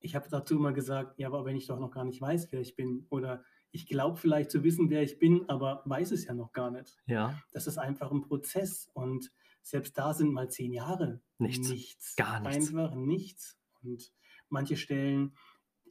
Ich 0.00 0.14
habe 0.16 0.28
dazu 0.30 0.56
immer 0.56 0.72
gesagt: 0.72 1.18
„Ja, 1.18 1.28
aber 1.28 1.44
wenn 1.44 1.56
ich 1.56 1.66
doch 1.66 1.78
noch 1.80 1.90
gar 1.92 2.04
nicht 2.04 2.20
weiß, 2.20 2.52
wer 2.52 2.60
ich 2.60 2.76
bin 2.76 3.06
oder 3.10 3.44
ich 3.72 3.86
glaube 3.86 4.18
vielleicht 4.18 4.50
zu 4.50 4.64
wissen, 4.64 4.90
wer 4.90 5.02
ich 5.02 5.18
bin, 5.18 5.48
aber 5.48 5.82
weiß 5.86 6.12
es 6.12 6.24
ja 6.26 6.34
noch 6.34 6.52
gar 6.52 6.70
nicht.“ 6.70 7.02
Ja. 7.06 7.42
Das 7.52 7.66
ist 7.66 7.78
einfach 7.78 8.12
'n 8.12 8.22
Prozess 8.22 8.88
und 8.94 9.32
selbst 9.62 9.98
da 9.98 10.14
sind 10.14 10.32
mal 10.32 10.50
10 10.50 10.72
Jahre 10.72 11.22
Nichts. 11.40 11.78
nichts. 11.78 12.16
Gar 12.16 12.40
nichts. 12.40 12.72
Einfach 12.72 12.94
nichts. 12.94 13.58
Und 13.82 14.12
manche 14.52 14.76
stellen 14.76 15.34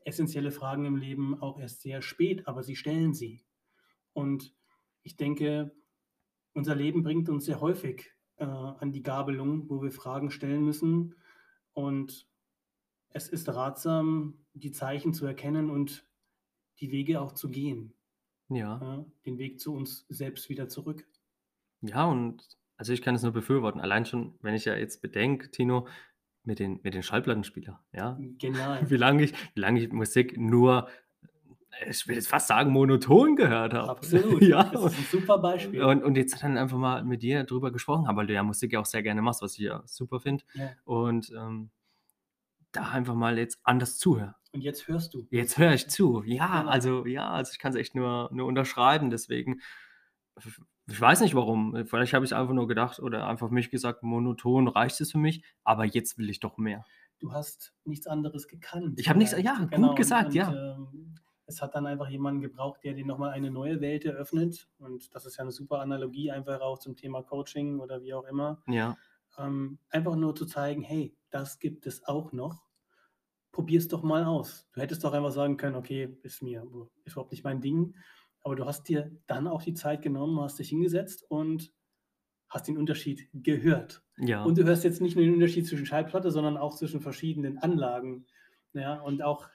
essenzielle 0.03 0.51
Fragen 0.51 0.85
im 0.85 0.95
Leben 0.95 1.39
auch 1.39 1.59
erst 1.59 1.81
sehr 1.81 2.01
spät, 2.01 2.47
aber 2.47 2.63
sie 2.63 2.75
stellen 2.75 3.13
sie. 3.13 3.43
Und 4.13 4.55
ich 5.03 5.15
denke, 5.15 5.75
unser 6.53 6.75
Leben 6.75 7.03
bringt 7.03 7.29
uns 7.29 7.45
sehr 7.45 7.61
häufig, 7.61 8.11
äh, 8.37 8.45
an 8.45 8.91
die 8.91 9.03
Gabelung, 9.03 9.69
wo 9.69 9.81
wir 9.81 9.91
Fragen 9.91 10.31
stellen 10.31 10.63
müssen. 10.63 11.15
Und 11.73 12.27
es 13.09 13.29
ist 13.29 13.47
ratsam, 13.49 14.45
die 14.53 14.71
Zeichen 14.71 15.13
zu 15.13 15.25
erkennen 15.25 15.69
und 15.69 16.07
die 16.79 16.91
Wege 16.91 17.21
auch 17.21 17.33
zu 17.33 17.49
gehen. 17.49 17.93
Ja. 18.49 18.79
Ja, 18.81 19.05
den 19.25 19.37
Weg 19.37 19.59
zu 19.59 19.73
uns 19.73 20.05
selbst 20.09 20.49
wieder 20.49 20.67
zurück. 20.67 21.07
Ja, 21.81 22.05
und 22.05 22.57
also, 22.81 22.93
ich 22.93 23.03
kann 23.03 23.13
es 23.13 23.21
nur 23.21 23.31
befürworten. 23.31 23.79
Allein 23.79 24.07
schon, 24.07 24.33
wenn 24.41 24.55
ich 24.55 24.65
ja 24.65 24.75
jetzt 24.75 25.03
bedenke, 25.03 25.51
Tino, 25.51 25.87
mit 26.43 26.59
den 26.59 26.79
mit 26.83 26.93
den 26.93 27.03
Schallplattenspieler, 27.03 27.81
ja? 27.93 28.17
Genial. 28.39 28.79
Wie 28.89 28.97
lange 28.97 29.23
ich 29.23 29.33
wie 29.55 29.59
lange 29.61 29.79
ich 29.81 29.91
Musik 29.91 30.37
nur, 30.39 30.87
ich 31.87 32.07
will 32.07 32.15
jetzt 32.15 32.29
fast 32.29 32.47
sagen, 32.47 32.71
monoton 32.71 33.35
gehört 33.35 33.73
habe. 33.73 33.89
Absolut. 33.91 34.41
Ja. 34.43 34.63
Das 34.63 34.93
ist 34.93 34.99
'n 34.99 35.05
super 35.19 35.37
Beispiel. 35.39 35.83
Und 35.83 36.03
und 36.03 36.17
jetzt 36.17 36.41
dann 36.43 36.57
einfach 36.57 36.77
mal 36.77 37.03
mit 37.03 37.23
dir 37.23 37.43
drüber 37.45 37.71
gesprochen 37.71 38.07
habe, 38.07 38.17
weil 38.19 38.27
du 38.27 38.33
ja 38.33 38.43
Musik 38.43 38.73
ja 38.73 38.79
auch 38.81 38.85
sehr 38.85 39.03
gerne 39.03 39.21
machst, 39.21 39.41
was 39.41 39.53
ich 39.53 39.59
ja 39.65 39.83
super 39.85 40.19
finde. 40.19 40.43
Ja. 40.53 40.69
Und, 40.85 41.31
ähm, 41.37 41.71
da 42.73 42.89
einfach 42.91 43.15
mal 43.15 43.37
jetzt 43.37 43.59
anders 43.63 43.97
zuhöre. 43.97 44.35
Und 44.53 44.61
jetzt 44.61 44.87
hörst 44.87 45.13
du. 45.13 45.27
Jetzt 45.29 45.57
höre 45.57 45.73
ich 45.73 45.87
zu. 45.89 46.23
Ja, 46.25 46.59
Genau. 46.61 46.71
also 46.71 47.05
ja, 47.05 47.29
also, 47.29 47.51
ich 47.53 47.59
kann's 47.59 47.75
echt 47.75 47.95
nur 47.95 48.29
nur 48.33 48.47
unterschreiben, 48.47 49.09
deswegen 49.09 49.61
ich 50.87 50.99
weiß 51.01 51.21
nicht 51.21 51.35
warum. 51.35 51.85
Vielleicht 51.85 52.13
habe 52.13 52.25
ich 52.25 52.33
einfach 52.35 52.53
nur 52.53 52.67
gedacht 52.67 52.99
oder 52.99 53.27
einfach 53.27 53.49
mich 53.49 53.69
gesagt: 53.71 54.03
„Monoton 54.03 54.67
reicht 54.67 54.99
es 55.01 55.11
für 55.11 55.17
mich, 55.19 55.43
aber 55.63 55.85
jetzt 55.85 56.17
will 56.17 56.29
ich 56.29 56.39
doch 56.39 56.57
mehr.“ 56.57 56.85
Du 57.21 57.31
hast 57.33 57.75
nichts 57.85 58.07
anderes 58.07 58.47
gekannt 58.47 58.99
Ich 58.99 59.09
habe 59.09 59.19
nichts 59.19 59.35
ja, 59.37 59.65
gut 59.73 59.95
Genau, 59.95 60.01
und 60.01 60.19
gesagt, 60.19 60.33
und, 60.33 60.35
ja. 60.35 60.57
ähm, 60.57 61.15
es 61.45 61.61
hat 61.61 61.75
dann 61.75 61.85
einfach 61.85 62.09
jemanden 62.09 62.41
gebraucht, 62.41 62.83
der 62.83 62.93
dir 62.93 63.05
noch 63.05 63.17
mal 63.19 63.29
eine 63.31 63.51
neue 63.51 63.79
Welt 63.79 64.03
eröffnet. 64.05 64.69
Und 64.79 65.13
das 65.15 65.25
ist 65.25 65.37
ja 65.37 65.43
'ne 65.45 65.51
super 65.51 65.79
Analogie 65.81 66.31
einfach 66.31 66.59
auch 66.61 66.79
zum 66.79 66.95
Thema 66.97 67.21
Coaching 67.23 67.79
oder 67.79 68.01
wie 68.01 68.13
auch 68.13 68.25
immer. 68.25 68.63
Ja. 68.67 68.97
Ähm, 69.37 69.79
einfach 69.89 70.15
nur 70.17 70.35
zu 70.35 70.45
zeigen: 70.47 70.81
„Hey, 70.83 71.17
das 71.31 71.59
gibt 71.59 71.87
es 71.87 72.05
auch 72.05 72.31
noch. 72.33 72.63
Probier's 73.53 73.87
doch 73.89 74.03
mal 74.03 74.25
aus.“ 74.25 74.69
Du 74.73 74.81
hättest 74.81 75.03
doch 75.03 75.13
einfach 75.13 75.31
sagen 75.31 75.57
können: 75.57 75.75
„Okay, 75.77 76.17
ist 76.23 76.41
mir 76.43 76.63
ist 77.05 77.13
überhaupt 77.13 77.31
nicht 77.31 77.43
mein 77.45 77.61
Ding.“ 77.61 77.95
Aber 78.43 78.55
du 78.55 78.65
hast 78.65 78.89
dir 78.89 79.11
dann 79.27 79.47
auch 79.47 79.63
die 79.63 79.73
Zeit 79.75 80.01
genommen, 80.01 80.39
hast 80.41 80.59
dich 80.59 80.69
hingesetzt 80.69 81.25
und 81.29 81.73
hast 82.49 82.67
den 82.67 82.77
Unterschied 82.77 83.29
gehört. 83.33 84.03
Ja. 84.17 84.45
Und 84.45 84.57
du 84.59 84.65
hörst 84.65 84.83
jetzt 84.85 85.01
nicht 85.01 85.15
nur 85.17 85.25
den 85.25 85.35
Unterschied 85.35 85.67
zwischen 85.67 85.85
Schallplatte, 85.87 86.31
sondern 86.31 86.57
auch 86.57 86.75
zwischen 86.77 87.01
verschiedenen 87.01 87.59
Anlagen. 87.59 88.27
Ja, 88.73 89.01
und 89.01 89.23
auch 89.23 89.49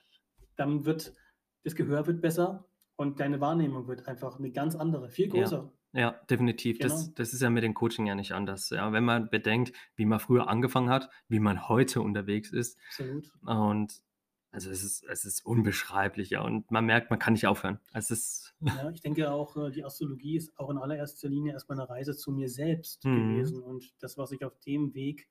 dann 0.57 0.87
wird 0.87 1.15
das 1.65 1.77
Gehör 1.77 2.07
wird 2.07 2.21
besser 2.23 2.69
und 2.97 3.21
deine 3.21 3.41
Wahrnehmung 3.41 3.89
wird 3.89 4.09
einfach 4.09 4.39
'ne 4.41 4.53
ganz 4.53 4.77
andere, 4.77 5.11
viel 5.11 5.29
Ja. 5.33 5.53
größer. 5.53 5.73
Ja, 5.93 6.11
definitiv. 6.29 6.79
Genau. 6.79 6.81
Das 6.81 7.15
das 7.15 7.33
ist 7.33 7.41
ja 7.41 7.49
mit 7.49 7.65
dem 7.65 7.73
Coaching 7.75 8.07
ja 8.07 8.15
nicht 8.15 8.33
anders. 8.33 8.69
Ja, 8.71 8.93
wenn 8.93 9.05
man 9.05 9.31
bedenkt, 9.31 9.73
wie 9.95 10.05
man 10.05 10.21
früher 10.21 10.49
angefangen 10.49 10.91
hat, 10.91 11.09
wie 11.29 11.41
man 11.41 11.69
heute 11.69 12.03
unterwegs 12.03 12.53
ist. 12.53 12.79
Absolut. 12.91 13.33
Und 13.43 14.03
also, 14.57 14.71
es 14.71 14.83
ist 14.85 15.05
es 15.05 15.25
ist 15.27 15.47
unbeschreiblich, 15.47 16.31
ja. 16.31 16.43
Und 16.43 16.71
man 16.73 16.87
merkt, 16.87 17.11
man 17.11 17.19
kann 17.21 17.35
nicht 17.35 17.47
aufhören. 17.47 17.81
Es 17.95 18.11
ist 18.11 18.55
Ja, 18.73 18.91
ich 18.91 19.01
denke 19.01 19.31
auch, 19.31 19.57
äh, 19.57 19.71
die 19.71 19.85
Astrologie 19.85 20.37
ist 20.37 20.59
auch 20.59 20.71
in 20.71 20.79
allererster 20.79 21.29
Linie 21.29 21.53
erst 21.53 21.69
mal 21.69 21.77
'ne 21.77 21.89
Reise 21.89 22.17
zu 22.17 22.33
mir 22.33 22.49
selbst 22.49 23.05
Mhm. 23.05 23.13
gewesen. 23.13 23.63
Und 23.63 23.95
das, 24.03 24.19
was 24.19 24.33
ich 24.33 24.45
auf 24.45 24.59
dem 24.61 24.93
Weg 24.95 25.29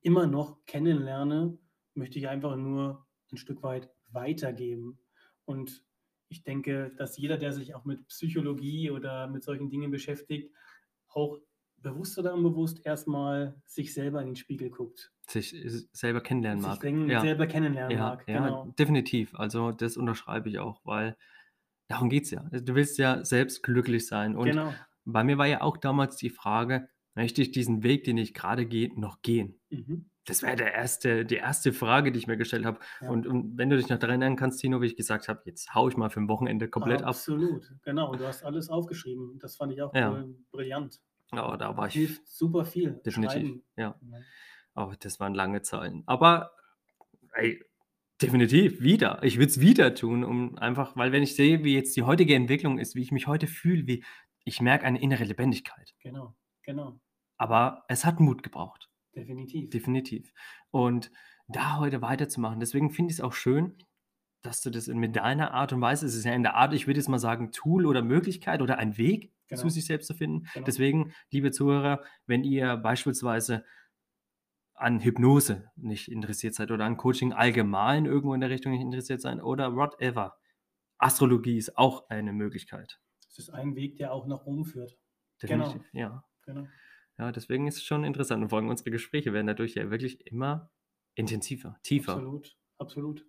immer 0.00 0.26
noch 0.26 0.64
kennenlerne, 0.66 1.58
möchte 1.94 2.18
ich 2.18 2.28
einfach 2.28 2.56
nur 2.56 3.06
'n 3.32 3.36
Stück 3.36 3.62
weit 3.62 3.90
weitergeben. 4.10 4.98
Und 5.44 5.84
ich 6.28 6.42
denke, 6.42 6.92
dass 6.96 7.16
jeder, 7.18 7.36
der 7.38 7.52
sich 7.52 7.74
auch 7.74 7.84
mit 7.84 8.08
Psychologie 8.08 8.90
oder 8.90 9.28
mit 9.28 9.44
solchen 9.44 9.70
Dingen 9.70 9.90
beschäftigt, 9.90 10.52
auch 11.08 11.38
bewusst 11.84 12.18
oder 12.18 12.34
unbewusst 12.34 12.82
erst 12.84 13.06
mal 13.08 13.62
sich 13.66 13.94
selber 13.94 14.20
in 14.22 14.28
den 14.28 14.36
Spiegel 14.36 14.70
guckt. 14.70 15.12
sich 15.28 15.54
selber 15.92 16.20
kennenlernen 16.20 16.60
Sich 16.60 16.62
mag. 16.62 16.80
den 16.80 17.06
Ja. 17.06 17.20
selber 17.20 17.46
kennenlernen 17.46 17.96
Ja, 17.96 17.98
mag, 17.98 18.26
ja, 18.26 18.50
genau. 18.50 18.74
definitiv. 18.78 19.34
Also, 19.34 19.72
das 19.72 19.96
unterschreibe 19.96 20.48
ich 20.48 20.58
auch, 20.58 20.80
weil 20.84 21.16
darum 21.88 22.10
geht's 22.10 22.30
ja. 22.30 22.42
Du 22.52 22.74
willst 22.74 22.98
ja 22.98 23.24
selbst 23.24 23.62
glücklich 23.62 24.06
sein. 24.06 24.36
Und 24.36 24.52
Genau. 24.52 24.86
bei 25.04 25.24
mir 25.24 25.38
war 25.38 25.46
ja 25.46 25.62
auch 25.62 25.76
damals 25.78 26.16
die 26.16 26.30
Frage: 26.30 26.88
„Möchte 27.14 27.42
ich 27.42 27.52
diesen 27.52 27.82
Weg, 27.84 28.04
den 28.04 28.18
ich 28.18 28.34
grade 28.34 28.66
gehe, 28.66 28.90
noch 29.00 29.22
gehen?“ 29.22 29.60
Mhm. 29.70 30.04
Das 30.26 30.42
wäre 30.42 30.56
der 30.56 30.74
erste, 30.74 31.26
die 31.26 31.36
erste 31.36 31.72
Frage, 31.74 32.12
die 32.12 32.18
ich 32.20 32.26
mir 32.28 32.36
gestellt 32.38 32.66
habe. 32.66 32.80
Ja. 33.00 33.10
Und, 33.10 33.26
und 33.26 33.58
wenn 33.58 33.70
du 33.70 33.76
dich 33.78 33.88
noch 33.90 33.98
daran 33.98 34.22
erinnern 34.22 34.38
kannst, 34.38 34.60
Tino, 34.60 34.82
wie 34.82 34.86
ich 34.86 34.96
gesagt 34.96 35.28
habe, 35.28 35.42
jetzt 35.46 35.74
hau 35.74 35.88
ich 35.88 35.96
mal 35.98 36.10
für 36.10 36.20
ein 36.20 36.28
Wochenende 36.28 36.68
komplett 36.70 37.02
ab. 37.02 37.24
Absolut, 37.24 37.72
genau. 37.82 38.10
Und 38.12 38.18
du 38.18 38.26
hast 38.26 38.44
alles 38.44 38.68
aufgeschrieben. 38.68 39.38
Das 39.38 39.56
fand 39.56 39.72
ich 39.72 39.82
auch 39.82 39.96
brillant. 40.52 41.00
Ja, 41.36 41.56
da 41.56 41.76
war 41.76 41.88
ich 41.88 41.94
Hilft 41.94 42.28
super 42.28 42.64
viel. 42.64 43.00
definitiv. 43.04 43.62
Ja, 43.76 43.98
Ja. 44.00 44.18
aber 44.74 44.96
das 44.96 45.20
waren 45.20 45.34
lange 45.34 45.62
Zahlen. 45.62 46.02
Aber 46.06 46.50
ey, 47.34 47.62
definitiv 48.20 48.80
wieder. 48.80 49.22
Ich 49.22 49.36
würde 49.36 49.48
es 49.50 49.60
wieder 49.60 49.94
tun, 49.94 50.24
um 50.24 50.56
einfach, 50.58 50.96
weil 50.96 51.12
wenn 51.12 51.22
ich 51.22 51.34
sehe, 51.36 51.64
wie 51.64 51.74
jetzt 51.74 51.96
die 51.96 52.02
heutige 52.02 52.34
Entwicklung 52.34 52.78
ist, 52.78 52.94
wie 52.94 53.02
ich 53.02 53.12
mich 53.12 53.26
heute 53.26 53.46
fühle, 53.46 53.86
wie 53.86 54.04
ich 54.44 54.60
merke 54.60 54.84
eine 54.86 55.00
innere 55.00 55.24
Lebendigkeit. 55.24 55.94
Genau, 56.00 56.34
genau. 56.62 57.00
Aber 57.36 57.84
es 57.88 58.04
hat 58.04 58.20
Mut 58.20 58.42
gebraucht. 58.42 58.88
Definitiv. 59.14 59.70
Definitiv. 59.70 60.32
Und 60.70 61.10
da 61.48 61.78
heute 61.78 62.02
weiterzumachen, 62.02 62.60
deswegen 62.60 62.90
finde 62.90 63.10
ich 63.12 63.18
es 63.18 63.20
auch 63.24 63.32
schön, 63.32 63.76
dass 64.44 64.60
du 64.62 64.70
das 64.70 64.88
in 64.88 64.98
mit 64.98 65.16
deiner 65.16 65.52
Art 65.52 65.72
und 65.72 65.80
Weise 65.80 66.06
es 66.06 66.14
ist 66.14 66.24
ja 66.24 66.32
in 66.34 66.42
der 66.42 66.54
Art, 66.54 66.74
ich 66.74 66.86
würde 66.86 67.00
jetzt 67.00 67.08
mal 67.08 67.18
sagen, 67.18 67.50
Tool 67.50 67.86
oder 67.86 68.02
Möglichkeit 68.02 68.62
oder 68.62 68.78
ein 68.78 68.96
Weg, 68.98 69.32
zu 69.54 69.56
Genau. 69.56 69.68
sich 69.68 69.86
selbst 69.86 70.06
zu 70.06 70.14
finden. 70.14 70.46
Genau. 70.52 70.64
Deswegen, 70.66 71.12
liebe 71.30 71.50
Zuhörer, 71.52 72.02
wenn 72.26 72.44
ihr 72.44 72.76
beispielsweise 72.76 73.64
an 74.74 75.00
Hypnose 75.00 75.70
nicht 75.76 76.10
interessiert 76.10 76.54
seid 76.54 76.70
oder 76.70 76.84
an 76.84 76.96
Coaching 76.96 77.32
allgemein 77.32 78.06
irgendwo 78.06 78.34
in 78.34 78.40
der 78.40 78.50
Richtung 78.50 78.72
nicht 78.72 78.82
interessiert 78.82 79.20
seid 79.20 79.42
oder 79.42 79.74
whatever, 79.76 80.36
Astrologie 80.98 81.56
ist 81.58 81.76
auch 81.78 82.08
eine 82.08 82.32
Möglichkeit. 82.32 83.00
Es 83.28 83.38
ist 83.38 83.50
ein 83.50 83.76
Weg, 83.76 83.96
der 83.96 84.12
auch 84.12 84.26
nach 84.26 84.44
oben 84.46 84.64
führt. 84.64 84.98
Genau. 85.40 85.80
Ja. 85.92 86.24
Genau. 86.42 86.68
Ja, 87.18 87.30
deswegen 87.30 87.66
ist 87.68 87.76
es 87.76 87.84
schon 87.84 88.04
interessant 88.04 88.42
und 88.42 88.48
vor 88.48 88.58
allem 88.58 88.68
unsere 88.68 88.90
Gespräche 88.90 89.32
werden 89.32 89.46
dadurch 89.46 89.74
ja 89.74 89.90
wirklich 89.90 90.26
immer 90.26 90.70
intensiver, 91.14 91.78
tiefer. 91.82 92.12
Absolut, 92.14 92.58
absolut. 92.78 93.26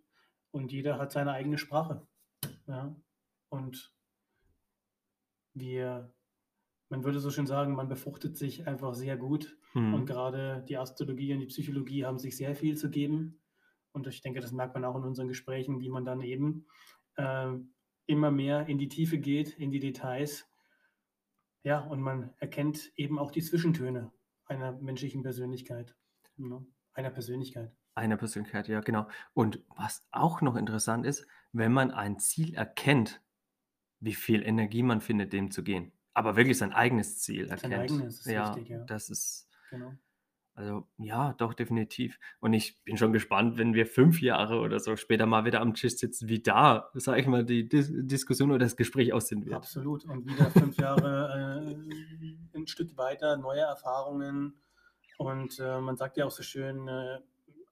Und 0.55 0.71
jeder 0.71 0.97
hat 0.97 1.11
seine 1.11 1.33
eigene 1.33 1.57
Sprache. 1.57 2.07
Ja. 2.65 2.95
Und 3.49 3.93
wir, 5.53 6.13
man 6.87 7.03
würde 7.03 7.19
so 7.19 7.29
schön 7.29 7.45
sagen, 7.45 7.75
man 7.75 7.89
befruchtet 7.89 8.37
sich 8.37 8.65
einfach 8.65 8.93
sehr 8.93 9.17
gut. 9.17 9.57
Und 9.73 9.91
Mhm. 9.91 10.05
gerade 10.05 10.63
die 10.69 10.77
Astrologie 10.77 11.33
und 11.33 11.41
die 11.41 11.47
Psychologie 11.47 12.05
haben 12.05 12.19
sich 12.19 12.37
sehr 12.37 12.55
viel 12.55 12.77
zu 12.77 12.89
geben. 12.89 13.41
Und 13.91 14.07
ich 14.07 14.21
denke, 14.21 14.39
das 14.39 14.53
merkt 14.53 14.73
man 14.75 14.85
auch 14.85 14.95
in 14.95 15.03
unseren 15.03 15.27
Gesprächen, 15.27 15.81
wie 15.81 15.89
man 15.89 16.05
dann 16.05 16.21
eben 16.21 16.67
äh, 17.17 17.51
immer 18.05 18.31
mehr 18.31 18.67
in 18.67 18.77
die 18.77 18.87
Tiefe 18.87 19.17
geht, 19.17 19.59
in 19.59 19.71
die 19.71 19.81
Details. 19.81 20.49
Ja, 21.63 21.81
und 21.81 21.99
man 21.99 22.33
erkennt 22.39 22.93
eben 22.95 23.19
auch 23.19 23.31
die 23.31 23.41
Zwischentöne 23.41 24.13
einer 24.45 24.71
menschlichen 24.71 25.21
Persönlichkeit. 25.21 25.97
Ne? 26.37 26.65
Einer 26.93 27.09
Persönlichkeit. 27.09 27.75
Einer 27.95 28.17
Persönlichkeit, 28.17 28.67
ja, 28.67 28.81
genau. 28.81 29.07
Und 29.33 29.61
was 29.75 30.05
auch 30.11 30.41
noch 30.41 30.55
interessant 30.57 31.05
ist, 31.05 31.25
wenn 31.53 31.71
man 31.71 31.91
ein 31.91 32.19
Ziel 32.19 32.53
erkennt, 32.53 33.21
wie 34.01 34.13
viel 34.13 34.43
Energie 34.43 34.83
man 34.83 34.99
findet, 35.01 35.31
dem 35.33 35.49
zu 35.49 35.63
gehen. 35.63 35.93
Aber 36.13 36.35
wirklich 36.35 36.57
sein 36.57 36.73
eigenes 36.73 37.19
Ziel 37.19 37.47
Sein 37.47 37.71
erkennt. 37.71 37.91
eigenes 37.93 38.19
ist 38.19 38.25
ja, 38.27 38.49
wichtig, 38.49 38.69
ja. 38.69 38.83
das 38.83 39.09
ist, 39.09 39.49
Genau. 39.71 39.93
also 40.53 40.87
ja, 40.97 41.33
doch, 41.33 41.53
definitiv. 41.53 42.19
Und 42.41 42.53
ich 42.53 42.83
bin 42.83 42.97
schon 42.97 43.13
gespannt, 43.13 43.57
wenn 43.57 43.73
wir 43.73 43.85
fünf 43.85 44.21
Jahre 44.21 44.59
oder 44.59 44.79
so 44.79 44.95
später 44.97 45.25
mal 45.25 45.45
wieder 45.45 45.61
am 45.61 45.73
Tisch 45.73 45.95
sitzen, 45.95 46.27
wie 46.27 46.41
da, 46.41 46.89
sag 46.93 47.17
ich 47.19 47.27
mal, 47.27 47.45
die 47.45 47.67
Dis 47.67 47.89
Diskussion 47.93 48.51
oder 48.51 48.59
das 48.59 48.75
Gespräch 48.75 49.13
aussehen 49.13 49.45
wird. 49.45 49.55
Absolut. 49.55 50.03
Und 50.05 50.25
wieder 50.25 50.51
fünf 50.51 50.77
Jahre 50.77 51.73
äh, 52.53 52.57
ein 52.57 52.67
Stück 52.67 52.97
weiter, 52.97 53.37
neue 53.37 53.61
Erfahrungen. 53.61 54.61
Und 55.17 55.59
äh, 55.59 55.79
man 55.79 55.95
sagt 55.95 56.17
ja 56.17 56.25
auch 56.25 56.31
so 56.31 56.43
schön, 56.43 56.87
äh, 56.89 57.19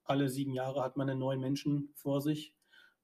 alle 0.05 0.29
sieben 0.29 0.53
Jahre 0.53 0.83
hat 0.83 0.97
man 0.97 1.09
einen 1.09 1.19
neuen 1.19 1.39
Menschen 1.39 1.89
vor 1.95 2.21
sich. 2.21 2.55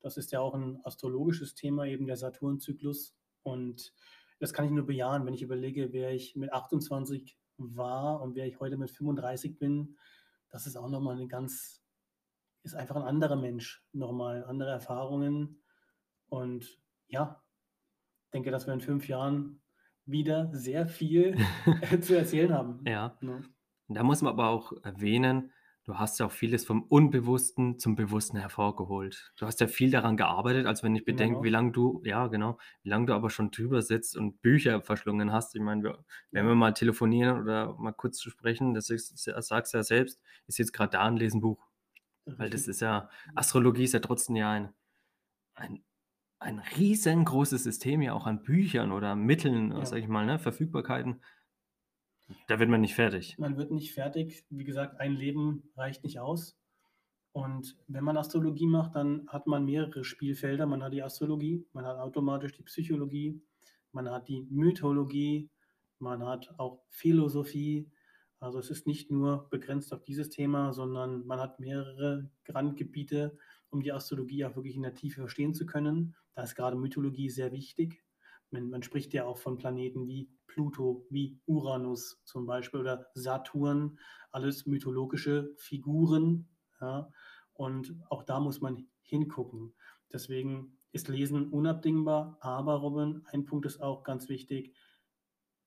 Das 0.02 0.18
ist 0.18 0.32
ja 0.32 0.40
auch 0.40 0.54
ein 0.54 0.80
astrologisches 0.84 1.56
Thema, 1.56 1.86
eben 1.86 2.06
der 2.06 2.18
Saturnzyklus. 2.18 3.16
Und 3.44 3.94
das 4.40 4.54
kann 4.54 4.66
ich 4.66 4.72
nur 4.72 4.86
bejahen, 4.86 5.26
wenn 5.26 5.34
ich 5.34 5.42
überlege, 5.42 5.92
wer 5.92 6.14
ich 6.14 6.36
mit 6.36 6.54
28 6.54 7.38
war 7.58 8.22
und 8.22 8.36
wer 8.36 8.48
ich 8.48 8.60
heute 8.60 8.78
mit 8.78 8.92
35 8.92 9.58
bin. 9.58 9.98
Das 10.50 10.66
ist 10.66 10.78
auch 10.78 10.90
nochmal 10.90 11.16
eine 11.16 11.28
ganz, 11.28 11.84
ist 12.64 12.76
einfach 12.76 12.96
ein 12.96 13.04
anderer 13.04 13.36
Mensch, 13.36 13.86
nochmal 13.92 14.46
andere 14.46 14.72
Erfahrungen. 14.72 15.62
Und 16.30 16.80
ja, 17.08 17.44
denke, 18.34 18.52
dass 18.52 18.68
wir 18.68 18.74
in 18.74 18.82
fünf 18.82 19.08
Jahren 19.08 19.62
wieder 20.06 20.50
sehr 20.54 20.88
viel 20.88 21.38
zu 22.02 22.18
erzählen 22.18 22.54
haben. 22.54 22.84
Ja. 22.86 23.18
Ne? 23.22 23.44
Da 23.90 24.04
muss 24.04 24.22
man 24.22 24.34
aber 24.34 24.50
auch 24.50 24.74
erwähnen, 24.84 25.52
du 25.90 25.98
hast 26.00 26.20
ja 26.20 26.28
auch 26.28 26.32
vieles 26.32 26.66
vom 26.66 26.84
Unbewussten 26.84 27.80
zum 27.80 27.96
Bewussten 27.96 28.38
hervorgeholt. 28.38 29.34
Du 29.38 29.46
hast 29.48 29.60
ja 29.60 29.68
viel 29.68 29.90
daran 29.92 30.18
gearbeitet, 30.18 30.68
als 30.68 30.84
wenn 30.84 30.96
ich 30.96 31.06
Immer 31.06 31.06
bedenke, 31.06 31.34
noch. 31.34 31.44
wie 31.44 31.50
lange 31.50 31.72
du, 31.72 32.02
ja 32.06 32.28
genau, 32.28 32.60
wie 32.84 32.90
lange 32.90 33.08
du 33.08 33.14
aber 33.16 33.30
schon 33.32 33.52
drüber 33.52 33.82
sitzt 33.82 34.16
und 34.18 34.42
Bücher 34.42 34.82
verschlungen 34.82 35.32
hast. 35.34 35.56
Ich 35.56 35.62
meine, 35.62 35.84
wir, 35.84 36.06
wenn 36.32 36.46
wir 36.48 36.56
mal 36.56 36.74
telefonieren 36.74 37.42
oder 37.42 37.76
mal 37.78 37.94
kurz 37.94 38.18
zu 38.20 38.30
sprechen, 38.30 38.74
das 38.76 38.90
ist, 38.92 39.18
sagst 39.18 39.74
du 39.74 39.78
ja 39.80 39.84
selbst, 39.84 40.22
ist 40.48 40.60
jetzt 40.60 40.74
gerade 40.74 40.92
da 40.92 41.06
ein 41.06 41.18
Lesenbuch. 41.18 41.68
Weil 42.38 42.50
das 42.52 42.68
ist 42.68 42.82
ja, 42.82 43.10
Astrologie 43.36 43.86
ist 43.86 43.94
ja 43.94 44.00
trotzdem 44.02 44.36
ja 44.36 44.52
ein, 44.52 44.74
ein, 45.56 45.84
ein 46.40 46.60
riesengroßes 46.60 47.64
System 47.64 48.02
ja 48.02 48.14
auch 48.14 48.28
an 48.28 48.44
Büchern 48.44 48.92
oder 48.92 49.16
Mitteln, 49.16 49.72
Ja. 49.72 49.86
sag 49.86 50.00
ich 50.00 50.08
mal, 50.10 50.26
ne, 50.26 50.40
Verfügbarkeiten. 50.40 51.22
Da 52.48 52.60
wird 52.60 52.70
man 52.70 52.82
nicht 52.82 52.96
fertig. 52.96 53.38
Man 53.38 53.58
wird 53.58 53.72
nicht 53.72 53.94
fertig. 53.94 54.46
Wie 54.50 54.64
gesagt, 54.64 55.00
ein 55.00 55.14
Leben 55.14 55.64
reicht 55.76 56.04
nicht 56.04 56.20
aus. 56.20 56.58
Und 57.32 57.78
wenn 57.88 58.04
man 58.04 58.18
Astrologie 58.18 58.68
macht, 58.68 58.96
dann 58.96 59.28
hat 59.28 59.48
man 59.48 59.66
mehrere 59.66 60.04
Spielfelder. 60.04 60.66
Man 60.66 60.84
hat 60.84 60.94
die 60.94 61.04
Astrologie, 61.04 61.66
man 61.74 61.86
hat 61.86 61.98
automatisch 61.98 62.54
die 62.54 62.64
Psychologie, 62.64 63.42
man 63.92 64.10
hat 64.10 64.28
die 64.28 64.48
Mythologie, 64.50 65.50
man 66.00 66.26
hat 66.26 66.54
auch 66.58 66.84
Philosophie. 66.90 67.90
Also 68.40 68.60
es 68.60 68.70
ist 68.70 68.88
nicht 68.88 69.12
nur 69.12 69.48
begrenzt 69.50 69.94
auf 69.94 70.04
dieses 70.04 70.30
Thema, 70.30 70.74
sondern 70.74 71.26
man 71.28 71.40
hat 71.40 71.60
mehrere 71.60 72.30
Randgebiete, 72.48 73.38
um 73.70 73.82
die 73.82 73.92
Astrologie 73.92 74.46
auch 74.46 74.56
wirklich 74.56 74.76
in 74.76 74.84
der 74.84 74.96
Tiefe 74.96 75.22
verstehen 75.22 75.54
zu 75.54 75.66
können. 75.66 76.16
Da 76.34 76.44
ist 76.44 76.56
gerade 76.56 76.78
Mythologie 76.78 77.30
sehr 77.30 77.52
wichtig. 77.52 78.02
Man, 78.52 78.70
man 78.70 78.84
spricht 78.84 79.14
ja 79.14 79.26
auch 79.26 79.38
von 79.38 79.58
Planeten 79.58 80.08
wie 80.08 80.32
Pluto, 80.48 81.06
wie 81.10 81.40
Uranus 81.46 82.22
zum 82.26 82.46
Beispiel 82.46 82.80
oder 82.80 83.08
Saturn, 83.14 84.00
alles 84.32 84.66
mythologische 84.66 85.54
Figuren. 85.58 86.50
Ja, 86.82 87.12
und 87.54 87.96
auch 88.10 88.24
da 88.24 88.40
muss 88.40 88.62
man 88.62 88.88
hingucken. 89.02 89.76
Deswegen 90.12 90.80
ist 90.92 91.08
Lesen 91.08 91.50
unabdingbar. 91.50 92.38
Aber 92.42 92.76
Robin, 92.76 93.24
ein 93.26 93.46
Punkt 93.46 93.66
ist 93.66 93.82
auch 93.82 94.04
ganz 94.04 94.30
wichtig. 94.30 94.76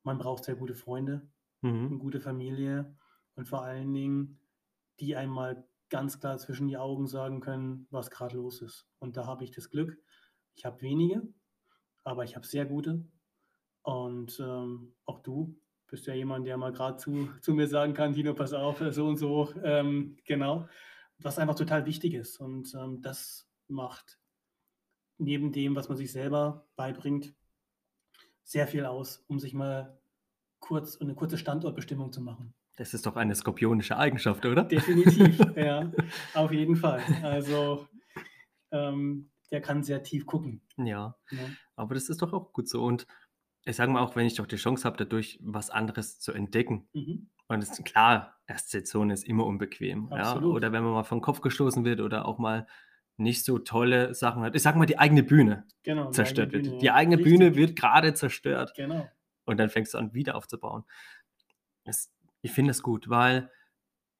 Man 0.04 0.18
braucht 0.18 0.44
sehr 0.44 0.56
gute 0.56 0.74
Freunde, 0.74 1.30
eine 1.88 1.98
Mhm. 1.98 1.98
gute 1.98 2.20
Familie 2.20 2.96
und 3.34 3.48
vor 3.48 3.62
allen 3.62 3.92
Dingen, 3.92 4.40
die 5.00 5.16
einmal 5.16 5.68
ganz 5.90 6.20
klar 6.20 6.38
zwischen 6.38 6.68
die 6.68 6.76
Augen 6.78 7.06
sagen 7.06 7.40
können, 7.40 7.86
was 7.90 8.10
gerade 8.10 8.36
los 8.36 8.62
ist. 8.62 8.88
Und 8.98 9.16
da 9.16 9.26
habe 9.26 9.44
ich 9.44 9.50
das 9.50 9.70
Glück. 9.70 9.98
Ich 10.54 10.64
habe 10.64 10.80
wenige, 10.82 11.32
aber 12.04 12.24
ich 12.24 12.36
habe 12.36 12.46
sehr 12.46 12.66
gute. 12.66 13.04
Und 13.82 14.38
ähm, 14.40 14.94
auch 15.06 15.20
du 15.20 15.58
bist 15.88 16.06
ja 16.06 16.14
jemand, 16.14 16.46
der 16.46 16.56
mal 16.56 16.72
gerade 16.72 16.96
zu, 16.96 17.28
zu 17.40 17.52
mir 17.52 17.68
sagen 17.68 17.94
kann, 17.94 18.14
Tino, 18.14 18.34
pass 18.34 18.52
auf, 18.52 18.82
so 18.90 19.06
und 19.06 19.16
so. 19.16 19.52
Ähm, 19.62 20.16
genau. 20.24 20.68
Was 21.18 21.38
einfach 21.38 21.54
total 21.54 21.84
wichtig 21.86 22.14
ist. 22.14 22.38
Und 22.38 22.74
ähm, 22.74 23.02
das 23.02 23.48
macht 23.68 24.18
neben 25.18 25.52
dem, 25.52 25.76
was 25.76 25.88
man 25.88 25.98
sich 25.98 26.10
selber 26.10 26.66
beibringt, 26.76 27.34
sehr 28.44 28.66
viel 28.66 28.84
aus, 28.84 29.24
um 29.28 29.38
sich 29.38 29.54
mal 29.54 30.00
kurz 30.58 31.00
eine 31.00 31.14
kurze 31.14 31.38
Standortbestimmung 31.38 32.12
zu 32.12 32.20
machen. 32.20 32.54
Das 32.76 32.94
ist 32.94 33.04
doch 33.04 33.16
eine 33.16 33.34
skorpionische 33.34 33.96
Eigenschaft, 33.98 34.46
oder? 34.46 34.64
Definitiv, 34.64 35.38
ja, 35.56 35.92
auf 36.34 36.52
jeden 36.52 36.76
Fall. 36.76 37.02
Also 37.22 37.86
ähm, 38.70 39.30
der 39.52 39.60
kann 39.60 39.82
sehr 39.82 40.02
tief 40.02 40.26
gucken. 40.26 40.62
Ja, 40.76 41.16
Ne? 41.30 41.56
aber 41.76 41.94
das 41.94 42.08
ist 42.08 42.22
doch 42.22 42.32
auch 42.32 42.52
gut 42.52 42.68
so. 42.68 42.82
Und 42.82 43.06
ich 43.64 43.76
sage 43.76 43.92
mal 43.92 44.00
auch, 44.02 44.16
wenn 44.16 44.26
ich 44.26 44.34
doch 44.34 44.46
die 44.46 44.56
Chance 44.56 44.84
habe, 44.84 44.96
dadurch 44.96 45.38
was 45.42 45.70
anderes 45.70 46.18
zu 46.18 46.32
entdecken. 46.32 46.88
Mhm. 46.92 47.28
Und 47.48 47.62
es 47.62 47.70
ist 47.70 47.84
klar, 47.84 48.40
Erststation 48.46 49.10
ist 49.10 49.24
immer 49.28 49.44
unbequem. 49.46 50.08
Ja? 50.10 50.16
Absolut. 50.32 50.56
Oder 50.56 50.72
wenn 50.72 50.82
man 50.82 50.92
mal 50.94 51.04
vom 51.04 51.20
Kopf 51.20 51.40
gestoßen 51.42 51.84
wird 51.84 52.00
oder 52.00 52.26
auch 52.26 52.38
mal 52.38 52.66
nicht 53.18 53.44
so 53.44 53.58
tolle 53.58 54.14
Sachen 54.14 54.42
hat. 54.42 54.56
Ich 54.56 54.62
sag 54.62 54.74
mal, 54.74 54.86
die 54.86 54.98
eigene 54.98 55.22
Bühne 55.22 55.66
Genau. 55.82 56.06
die 56.06 56.12
zerstört 56.12 56.48
eigene 56.48 56.52
wird. 56.54 56.70
Bühne, 56.70 56.78
Die 56.80 56.86
ja. 56.86 56.94
eigene 56.94 57.18
Richtig. 57.18 57.32
Bühne 57.38 57.54
wird 57.54 57.76
gerade 57.76 58.14
zerstört. 58.14 58.72
Genau. 58.74 59.06
Und 59.44 59.58
dann 59.60 59.68
fängst 59.70 59.92
du 59.94 59.98
an, 59.98 60.14
wieder 60.14 60.34
aufzubauen. 60.34 60.84
Das, 61.84 62.10
ich 62.40 62.52
finde 62.52 62.70
das 62.70 62.82
gut, 62.82 63.08
weil 63.10 63.50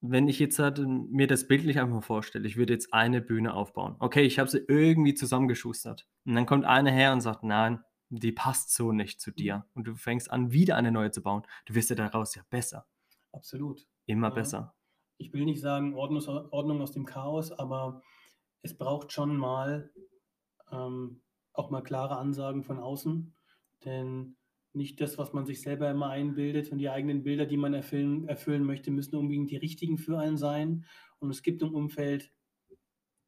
wenn 0.05 0.27
ich 0.27 0.39
jetzt 0.39 0.59
halt, 0.59 0.79
ähm, 0.79 1.07
mir 1.11 1.27
das 1.27 1.47
bildlich 1.47 1.79
einfach 1.79 1.95
mal 1.95 2.01
vorstelle, 2.01 2.47
ich 2.47 2.57
würde 2.57 2.73
jetzt 2.73 2.93
eine 2.93 3.21
Bühne 3.21 3.53
aufbauen. 3.53 3.95
Okay, 3.99 4.23
ich 4.23 4.37
habe 4.39 4.49
sie 4.49 4.59
irgendwie 4.67 5.13
zusammengeschustert. 5.15 6.07
Und 6.25 6.35
dann 6.35 6.45
kommt 6.45 6.65
einer 6.65 6.91
her 6.91 7.13
und 7.13 7.21
sagt, 7.21 7.43
nein, 7.43 7.83
die 8.09 8.31
passt 8.33 8.73
so 8.73 8.91
nicht 8.91 9.21
zu 9.21 9.31
dir. 9.31 9.65
Und 9.73 9.87
du 9.87 9.95
fängst 9.95 10.29
an, 10.29 10.51
wieder 10.51 10.75
eine 10.75 10.91
neue 10.91 11.11
zu 11.11 11.23
bauen. 11.23 11.43
Du 11.65 11.73
wirst 11.75 11.89
ja 11.89 11.95
daraus 11.95 12.35
ja 12.35 12.43
besser. 12.49 12.85
Absolut. 13.31 13.87
Immer 14.05 14.27
Ja. 14.29 14.33
besser. 14.35 14.75
ich 15.17 15.31
will 15.33 15.45
nicht 15.45 15.61
sagen 15.61 15.95
Ordnung, 15.95 16.21
Ordnung 16.51 16.81
aus 16.81 16.91
dem 16.91 17.05
Chaos, 17.05 17.51
aber 17.53 18.01
es 18.61 18.77
braucht 18.77 19.11
schon 19.13 19.37
mal 19.37 19.91
ähm, 20.71 21.21
auch 21.53 21.69
mal 21.69 21.81
klare 21.81 22.17
Ansagen 22.17 22.63
von 22.63 22.79
außen, 22.79 23.33
denn 23.85 24.35
nicht 24.73 24.99
das, 25.01 25.17
was 25.17 25.33
man 25.33 25.45
sich 25.45 25.61
selber 25.61 25.89
immer 25.89 26.09
einbildet 26.09 26.71
und 26.71 26.79
die 26.79 26.89
eigenen 26.89 27.23
Bilder, 27.23 27.45
die 27.45 27.57
man 27.57 27.73
erfüllen, 27.73 28.27
erfüllen 28.27 28.63
möchte, 28.63 28.91
müssen 28.91 29.15
unbedingt 29.15 29.51
die 29.51 29.57
richtigen 29.57 29.97
für 29.97 30.17
einen 30.19 30.37
sein. 30.37 30.85
Und 31.19 31.29
es 31.29 31.43
gibt 31.43 31.61
im 31.61 31.73
Umfeld 31.73 32.31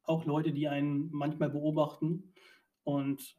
auch 0.02 0.24
Leute, 0.24 0.52
die 0.52 0.68
einen 0.68 1.10
manchmal 1.12 1.50
beobachten 1.50 2.32
und 2.84 3.36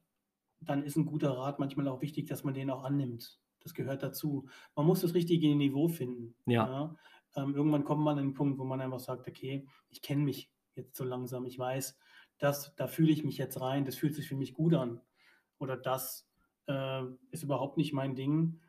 dann 0.60 0.84
ist 0.84 0.96
ein 0.96 1.06
guter 1.06 1.32
Rat 1.32 1.60
manchmal 1.60 1.88
auch 1.88 2.02
wichtig, 2.02 2.28
dass 2.28 2.43
man 2.43 2.54
den 2.54 2.70
auch 2.70 2.84
annimmt. 2.84 3.39
Das 3.60 3.74
gehört 3.74 4.04
dazu. 4.04 4.48
Man 4.76 4.86
muss 4.86 5.02
das 5.02 5.13
richtige 5.13 5.54
Niveau 5.56 5.88
finden. 5.88 6.36
Ja. 6.46 6.67
ja? 6.67 7.43
Ähm, 7.43 7.56
irgendwann 7.56 7.84
kommt 7.84 8.04
man 8.04 8.17
an 8.17 8.26
den 8.26 8.34
Punkt, 8.34 8.58
wo 8.58 8.63
man 8.63 8.82
einfach 8.82 9.00
sagt, 9.00 9.28
okay, 9.28 9.67
ich 9.89 10.02
kenne 10.02 10.24
mich 10.24 10.52
jetzt 10.76 10.96
so 10.96 11.04
langsam, 11.04 11.46
ich 11.46 11.58
weiß, 11.58 11.98
das, 12.38 12.76
da 12.76 12.88
fühle 12.88 13.12
ich 13.12 13.24
mich 13.24 13.38
jetzt 13.38 13.60
rein, 13.62 13.86
das 13.86 13.96
fühlt 13.96 14.15
sich 14.15 14.28
für 14.28 14.36
mich 14.36 14.54
gut 14.54 14.74
an. 14.74 15.02
Oder 15.60 15.76
das 15.76 16.27
äh, 16.68 17.04
ist 17.32 17.44
überhaupt 17.44 17.78
nicht 17.78 17.94
mein 17.94 18.16
Ding. 18.16 18.60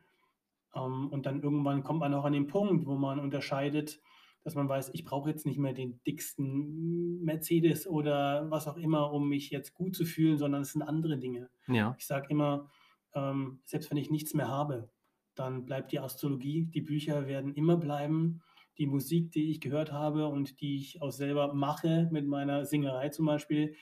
Ähm, 0.75 1.09
und 1.09 1.25
dann 1.25 1.41
irgendwann 1.41 1.83
kommt 1.83 1.99
man 1.99 2.13
auch 2.13 2.25
an 2.25 2.33
den 2.33 2.47
Punkt, 2.47 2.85
wo 2.85 2.95
man 2.95 3.19
unterscheidet, 3.19 4.01
dass 4.43 4.55
man 4.55 4.69
weiß, 4.69 4.91
ich 4.93 5.03
brauche 5.03 5.29
jetzt 5.29 5.45
nicht 5.45 5.57
mehr 5.59 5.73
den 5.73 6.01
dicksten 6.07 7.21
Mercedes 7.23 7.87
oder 7.87 8.49
was 8.49 8.67
auch 8.67 8.77
immer, 8.77 9.11
um 9.11 9.27
mich 9.29 9.49
jetzt 9.49 9.73
gut 9.73 9.95
zu 9.95 10.05
fühlen, 10.05 10.37
sondern 10.37 10.61
es 10.61 10.71
sind 10.71 10.81
andere 10.81 11.17
Dinge. 11.17 11.49
Ja. 11.67 11.95
Ich 11.97 12.07
sage 12.07 12.27
immer, 12.29 12.69
ähm, 13.13 13.61
selbst 13.65 13.89
wenn 13.91 13.97
ich 13.97 14.09
nichts 14.09 14.33
mehr 14.33 14.47
habe, 14.47 14.89
dann 15.35 15.65
bleibt 15.65 15.91
die 15.91 15.99
Astrologie, 15.99 16.65
die 16.65 16.81
Bücher 16.81 17.27
werden 17.27 17.53
immer 17.53 17.77
bleiben 17.77 18.41
die 18.79 18.87
Musik, 18.87 19.31
die 19.33 19.51
ich 19.51 19.59
gehört 19.59 19.91
habe 19.91 20.27
und 20.27 20.61
die 20.61 20.77
ich 20.77 21.01
auch 21.01 21.11
selber 21.11 21.53
mache 21.53 22.07
mit 22.11 22.25
meiner 22.25 22.65
Singerei 22.65 23.09
zum 23.09 23.25
Beispiel, 23.25 23.75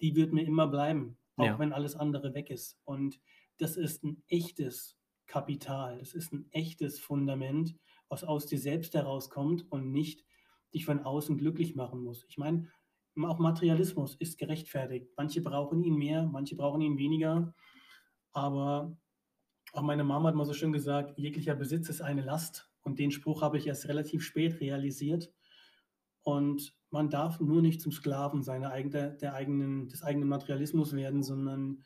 die 0.00 0.14
wird 0.14 0.32
mir 0.32 0.44
immer 0.46 0.68
bleiben, 0.68 1.18
auch 1.36 1.44
Ja. 1.44 1.58
wenn 1.58 1.72
alles 1.72 1.96
andere 1.96 2.34
weg 2.34 2.50
ist. 2.50 2.80
Und 2.84 3.20
das 3.58 3.76
ist 3.76 4.04
ein 4.04 4.22
echtes 4.28 4.96
Kapital, 5.26 5.98
das 5.98 6.14
ist 6.14 6.32
ein 6.32 6.46
echtes 6.50 6.98
Fundament, 6.98 7.74
was 8.08 8.24
aus 8.24 8.46
dir 8.46 8.58
selbst 8.58 8.94
herauskommt 8.94 9.70
und 9.70 9.90
nicht 9.90 10.24
dich 10.72 10.84
von 10.84 11.00
außen 11.00 11.38
glücklich 11.38 11.74
machen 11.74 12.00
muss. 12.02 12.24
Ich 12.28 12.36
meine, 12.36 12.68
auch 13.22 13.38
Materialismus 13.38 14.16
ist 14.16 14.38
gerechtfertigt. 14.38 15.08
Manche 15.16 15.40
brauchen 15.40 15.82
ihn 15.82 15.96
mehr, 15.96 16.24
manche 16.24 16.56
brauchen 16.56 16.80
ihn 16.80 16.98
weniger. 16.98 17.54
Aber 18.32 18.96
auch 19.72 19.82
meine 19.82 20.04
Mama 20.04 20.28
hat 20.28 20.34
mal 20.34 20.44
so 20.44 20.52
schön 20.52 20.72
gesagt, 20.72 21.16
jeglicher 21.16 21.54
Besitz 21.54 21.88
ist 21.88 22.00
eine 22.00 22.22
Last. 22.22 22.70
Und 22.82 22.98
den 22.98 23.12
Spruch 23.12 23.40
habe 23.42 23.56
ich 23.56 23.66
erst 23.66 23.88
relativ 23.88 24.22
spät 24.24 24.60
realisiert. 24.60 25.32
Und 26.22 26.76
man 26.90 27.08
darf 27.08 27.38
nur 27.38 27.62
nicht 27.62 27.80
zum 27.80 27.92
Sklaven 27.92 28.42
seiner 28.42 28.70
eigene, 28.70 29.16
der 29.16 29.34
eigenen, 29.34 29.88
des 29.88 30.02
eigenen 30.02 30.28
Materialismus 30.28 30.94
werden, 30.94 31.22
sondern 31.22 31.84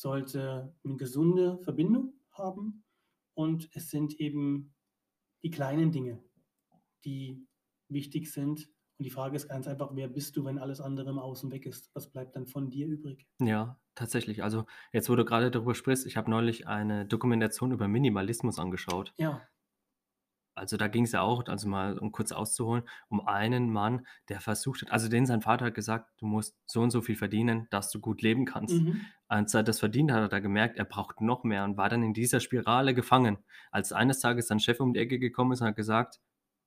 sollte 0.00 0.74
eine 0.84 0.96
gesunde 0.96 1.58
Verbindung 1.58 2.14
haben. 2.32 2.84
Und 3.34 3.68
es 3.72 3.90
sind 3.90 4.18
eben 4.20 4.74
die 5.42 5.50
kleinen 5.50 5.92
Dinge, 5.92 6.22
die 7.04 7.46
wichtig 7.88 8.32
sind. 8.32 8.68
Und 8.98 9.04
die 9.04 9.10
Frage 9.10 9.36
ist 9.36 9.48
ganz 9.48 9.66
einfach, 9.66 9.90
wer 9.94 10.08
bist 10.08 10.36
du, 10.36 10.44
wenn 10.44 10.58
alles 10.58 10.80
andere 10.80 11.10
im 11.10 11.18
Außen 11.18 11.50
weg 11.50 11.66
ist? 11.66 11.90
Was 11.94 12.10
bleibt 12.10 12.34
dann 12.34 12.46
von 12.46 12.70
dir 12.70 12.86
übrig? 12.86 13.26
Ja, 13.40 13.78
tatsächlich. 13.94 14.42
Also, 14.42 14.64
jetzt, 14.92 15.10
wo 15.10 15.16
du 15.16 15.24
gerade 15.24 15.50
darüber 15.50 15.74
sprichst, 15.74 16.06
ich 16.06 16.16
habe 16.16 16.30
neulich 16.30 16.66
eine 16.66 17.06
Dokumentation 17.06 17.72
über 17.72 17.88
Minimalismus 17.88 18.58
angeschaut. 18.58 19.12
Ja, 19.18 19.46
Also, 20.56 20.76
da 20.76 20.88
ging 20.88 21.04
es 21.04 21.12
ja 21.12 21.22
auch, 21.22 21.44
also 21.46 21.68
mal 21.68 21.98
um 21.98 22.12
kurz 22.12 22.32
auszuholen, 22.32 22.84
um 23.08 23.26
einen 23.26 23.70
Mann, 23.70 24.06
der 24.28 24.40
versucht 24.40 24.82
hat 24.82 24.90
also, 24.92 25.08
den 25.08 25.26
sein 25.26 25.42
Vater 25.42 25.66
hat 25.66 25.74
gesagt: 25.74 26.10
„Du 26.18 26.26
musst 26.26 26.56
so 26.66 26.80
und 26.82 26.90
so 26.90 27.02
viel 27.02 27.16
verdienen, 27.16 27.68
dass 27.70 27.90
du 27.90 28.00
gut 28.00 28.22
leben 28.22 28.44
kannst.“ 28.46 28.84
mhm. 28.84 29.06
Als 29.28 29.54
er 29.54 29.62
das 29.62 29.80
verdient 29.80 30.12
hat, 30.12 30.22
hat 30.22 30.32
er 30.32 30.40
gemerkt, 30.40 30.78
er 30.78 30.84
braucht 30.84 31.20
noch 31.20 31.44
mehr 31.44 31.64
und 31.64 31.76
war 31.76 31.88
dann 31.88 32.02
in 32.02 32.14
dieser 32.14 32.40
Spirale 32.40 32.94
gefangen. 32.94 33.38
Als 33.70 33.92
eines 33.92 34.20
Tages 34.20 34.48
sein 34.48 34.60
Chef 34.60 34.80
um 34.80 34.92
die 34.94 35.00
Ecke 35.00 35.18
gekommen 35.18 35.52
ist 35.52 35.60
und 35.60 35.68
hat 35.68 35.76
gesagt: 35.76 36.20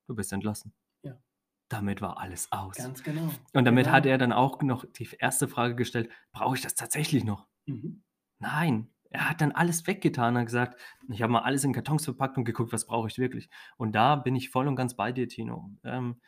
„Du 0.07 0.15
bist 0.15 0.33
entlassen.“ 0.33 0.73
Ja. 1.03 1.21
Damit 1.69 2.01
war 2.01 2.19
alles 2.19 2.51
aus. 2.51 2.77
ganz 2.77 3.03
genau. 3.03 3.45
Und 3.53 3.65
damit 3.65 3.85
genau. 3.85 3.93
hat 3.93 4.05
er 4.05 4.17
dann 4.17 4.33
auch 4.33 4.61
noch 4.61 4.85
die 4.85 5.09
erste 5.19 5.47
Frage 5.47 5.75
gestellt: 5.75 6.09
„Brauche 6.31 6.55
ich 6.55 6.61
das 6.61 6.75
tatsächlich 6.75 7.23
noch?“ 7.23 7.47
Mhm. 7.67 8.01
Nein, 8.39 8.89
er 9.19 9.29
hat 9.29 9.41
dann 9.41 9.51
alles 9.51 9.85
weggetan 9.85 10.35
und 10.35 10.39
hat 10.39 10.45
gesagt: 10.45 10.81
„Ich 11.09 11.21
habe 11.21 11.33
mal 11.33 11.41
alles 11.41 11.63
in 11.65 11.73
Kartons 11.73 12.05
verpackt 12.05 12.37
und 12.37 12.45
geguckt, 12.45 12.71
was 12.71 12.85
brauche 12.85 13.07
ich 13.09 13.17
wirklich?“ 13.17 13.49
Und 13.77 13.93
da 13.93 14.15
bin 14.15 14.35
ich 14.35 14.49
voll 14.49 14.67
und 14.67 14.77
ganz 14.77 14.95
bei 14.95 15.11
dir, 15.11 15.27
Tino. 15.27 15.71
Ähm, 15.83 16.21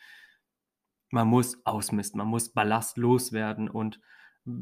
man 1.09 1.27
muss 1.27 1.65
ausmisten, 1.65 2.17
man 2.17 2.27
muss 2.27 2.53
Ballast 2.53 2.97
loswerden 2.97 3.69
und 3.69 3.99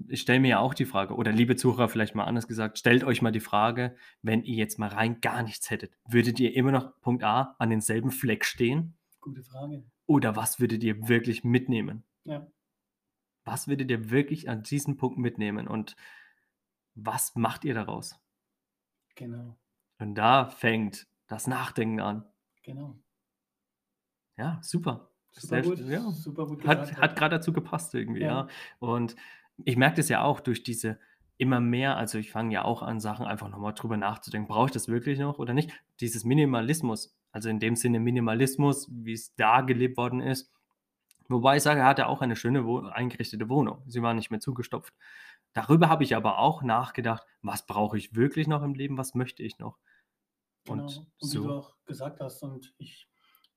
ich 0.07 0.21
stelle 0.21 0.39
mir 0.41 0.49
ja 0.49 0.59
auch 0.59 0.73
die 0.73 0.85
Frage 0.85 1.15
oder 1.15 1.31
liebe 1.31 1.55
Zuhörer, 1.55 1.89
vielleicht 1.89 2.13
mal 2.13 2.25
anders 2.25 2.47
gesagt, 2.47 2.77
stellt 2.77 3.03
euch 3.03 3.21
mal 3.21 3.31
die 3.31 3.39
Frage, 3.39 3.95
wenn 4.21 4.43
ihr 4.43 4.55
jetzt 4.55 4.77
mal 4.77 4.89
rein 4.89 5.21
gar 5.21 5.41
nichts 5.41 5.69
hättet, 5.69 5.97
würdet 6.07 6.39
ihr 6.39 6.53
immer 6.55 6.71
noch 6.71 6.99
Punkt 7.01 7.23
A 7.23 7.55
an 7.59 7.69
denselben 7.69 8.11
Fleck 8.11 8.45
stehen 8.45 8.97
Gute 9.21 9.41
Frage. 9.43 9.83
oder 10.05 10.35
was 10.35 10.59
würdet 10.59 10.83
ihr 10.83 11.07
wirklich 11.07 11.43
mitnehmen? 11.43 12.03
Ja. 12.25 12.45
Was 13.45 13.67
würdet 13.67 13.89
ihr 13.89 14.11
wirklich 14.11 14.49
an 14.49 14.63
diesem 14.63 14.97
Punkt 14.97 15.17
mitnehmen 15.17 15.67
und 15.67 15.95
was 17.05 17.35
macht 17.35 17.65
ihr 17.65 17.73
daraus? 17.73 18.15
Genau, 19.15 19.59
Und 19.97 20.15
da 20.15 20.45
fängt 20.49 21.07
das 21.27 21.47
Nachdenken 21.47 22.01
an. 22.01 22.25
genau. 22.63 22.99
Ja, 24.37 24.59
super. 24.63 25.11
Super 25.31 25.61
gut, 25.61 25.79
ja. 25.79 26.11
super 26.11 26.45
gut 26.45 26.63
Hat 26.65 26.97
hat 26.99 27.15
grad 27.15 27.31
dazu 27.31 27.53
gepasst 27.53 27.93
irgendwie, 27.95 28.23
Ja. 28.23 28.25
ja. 28.25 28.47
Und 28.79 29.15
ich 29.65 29.77
merke 29.77 29.97
das 29.97 30.09
ja 30.09 30.23
auch 30.23 30.39
durch 30.39 30.63
diese 30.63 30.99
immer 31.37 31.61
mehr 31.61 31.95
also, 31.97 32.17
ich 32.17 32.31
fange 32.31 32.53
ja 32.53 32.65
auch 32.65 32.81
an, 32.83 32.99
Sachen 32.99 33.25
einfach 33.25 33.49
noch 33.49 33.59
mal 33.59 33.71
drüber 33.73 33.97
nachzudenken: 33.97 34.47
„Brauche 34.49 34.67
ich 34.67 34.71
das 34.73 34.87
wirklich 34.89 35.19
noch 35.19 35.39
oder 35.39 35.53
nicht?“ 35.53 35.71
Dieses 36.01 36.25
Minimalismus, 36.25 37.17
also 37.31 37.49
in 37.49 37.59
dem 37.59 37.75
Sinne 37.75 37.99
Minimalismus, 37.99 38.89
wie 38.91 39.13
es 39.13 39.35
da 39.35 39.61
gelebt 39.61 39.97
worden 39.97 40.21
ist. 40.21 40.51
Wobei 41.29 41.57
ich 41.57 41.63
sage, 41.63 41.81
er 41.81 41.87
hatte 41.87 42.07
auch 42.07 42.21
eine 42.21 42.35
schöne 42.35 42.65
eingerichtete 42.93 43.49
Wohnung. 43.49 43.83
Sie 43.87 44.01
war 44.01 44.13
nicht 44.15 44.31
mehr 44.31 44.39
zugestopft. 44.39 44.93
Darüber 45.53 45.89
habe 45.89 46.03
ich 46.03 46.15
aber 46.15 46.39
auch 46.39 46.63
nachgedacht: 46.63 47.25
„Was 47.41 47.65
brauche 47.67 47.97
ich 47.97 48.15
wirklich 48.15 48.47
noch 48.47 48.63
im 48.63 48.73
Leben? 48.75 48.97
Was 48.97 49.15
möchte 49.15 49.43
ich 49.43 49.59
noch?“ 49.59 49.79
Genau, 50.65 51.05
Und 51.05 51.11
und 51.19 51.33
wie 51.33 51.39
du 51.39 51.49
so 51.49 51.53
auch 51.53 51.77
gesagt 51.85 52.19
hast, 52.19 52.43
und 52.43 52.73
ich, 52.77 53.09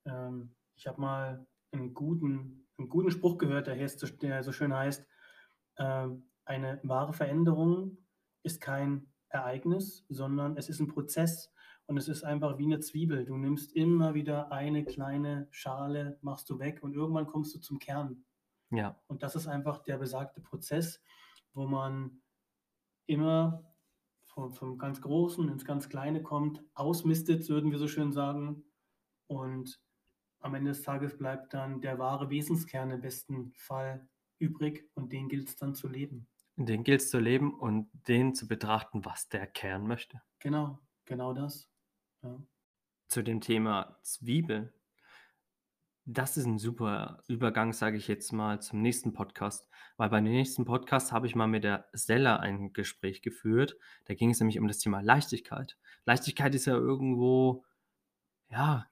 ähm, 0.04 0.54
ich 0.76 0.86
habe 0.86 1.00
mal 1.00 1.46
einen 1.72 1.94
guten, 1.94 2.68
einen 2.78 2.88
guten 2.88 3.10
Spruch 3.10 3.38
gehört, 3.38 3.66
der, 3.66 3.76
heißt, 3.78 3.98
so- 4.00 4.06
der 4.08 4.42
so 4.42 4.52
schön 4.52 4.74
heißt, 4.74 5.06
ähm, 5.78 6.30
eine 6.44 6.80
wahre 6.84 7.12
Veränderung 7.12 7.98
ist 8.42 8.60
kein 8.60 9.12
Ereignis, 9.28 10.04
sondern 10.08 10.56
es 10.56 10.68
ist 10.68 10.80
ein 10.80 10.88
Prozess 10.88 11.52
und 11.86 11.96
es 11.96 12.08
ist 12.08 12.24
einfach 12.24 12.58
wie 12.58 12.64
eine 12.64 12.80
Zwiebel. 12.80 13.24
Du 13.26 13.36
nimmst 13.36 13.72
immer 13.74 14.14
wieder 14.14 14.52
eine 14.52 14.84
kleine 14.86 15.48
Schale, 15.50 16.18
machst 16.22 16.50
du 16.50 16.58
weg 16.58 16.82
und 16.82 16.94
irgendwann 16.94 17.26
kommst 17.26 17.54
du 17.54 17.60
zum 17.60 17.78
Kern. 17.78 18.24
ja, 18.70 19.00
Und 19.06 19.22
das 19.22 19.36
ist 19.36 19.46
einfach 19.46 19.78
der 19.82 19.98
besagte 19.98 20.40
Prozess, 20.40 21.02
wo 21.54 21.66
man 21.66 22.22
immer 23.06 23.72
vom, 24.24 24.52
vom 24.52 24.78
ganz 24.78 25.00
Großen 25.00 25.48
ins 25.48 25.64
ganz 25.64 25.88
Kleine 25.88 26.22
kommt, 26.22 26.62
ausmistet, 26.74 27.48
würden 27.48 27.70
wir 27.70 27.78
so 27.78 27.88
schön 27.88 28.12
sagen. 28.12 28.64
Und 29.26 29.80
am 30.40 30.54
Ende 30.54 30.70
des 30.70 30.82
Tages 30.82 31.16
bleibt 31.16 31.54
dann 31.54 31.80
der 31.80 31.98
wahre 31.98 32.30
Wesenskern 32.30 32.90
im 32.90 33.00
besten 33.00 33.52
Fall 33.56 34.08
übrig 34.38 34.90
und 34.94 35.12
den 35.12 35.28
gilt 35.28 35.48
es 35.48 35.56
dann 35.56 35.74
zu 35.74 35.88
leben. 35.88 36.26
den 36.56 36.82
gilt 36.84 37.00
es 37.00 37.10
zu 37.10 37.18
leben 37.18 37.54
und 37.54 37.90
den 38.08 38.34
zu 38.34 38.48
betrachten, 38.48 39.04
was 39.04 39.28
der 39.28 39.46
Kern 39.46 39.86
möchte. 39.86 40.20
Genau, 40.40 40.80
genau 41.04 41.32
das. 41.32 41.70
Ja. 42.22 42.42
Zu 43.08 43.22
dem 43.22 43.40
Thema 43.40 43.98
Zwiebel. 44.02 44.74
Das 46.04 46.36
ist 46.36 46.46
ein 46.46 46.58
super 46.58 47.22
Übergang, 47.28 47.72
sage 47.72 47.96
ich 47.96 48.08
jetzt 48.08 48.32
mal, 48.32 48.60
zum 48.60 48.82
nächsten 48.82 49.12
Podcast, 49.12 49.68
weil 49.96 50.08
beim 50.10 50.24
nächsten 50.24 50.64
Podcast 50.64 51.12
habe 51.12 51.28
ich 51.28 51.36
mal 51.36 51.46
mit 51.46 51.62
der 51.62 51.88
Stella 51.94 52.38
ein 52.38 52.72
Gespräch 52.72 53.22
geführt. 53.22 53.76
Da 54.06 54.14
ging 54.14 54.30
es 54.30 54.40
nämlich 54.40 54.58
um 54.58 54.66
das 54.66 54.78
Thema 54.78 55.00
Leichtigkeit. 55.00 55.76
Leichtigkeit 56.04 56.56
ist 56.56 56.66
ja 56.66 56.74
irgendwo, 56.74 57.64
ja, 58.50 58.88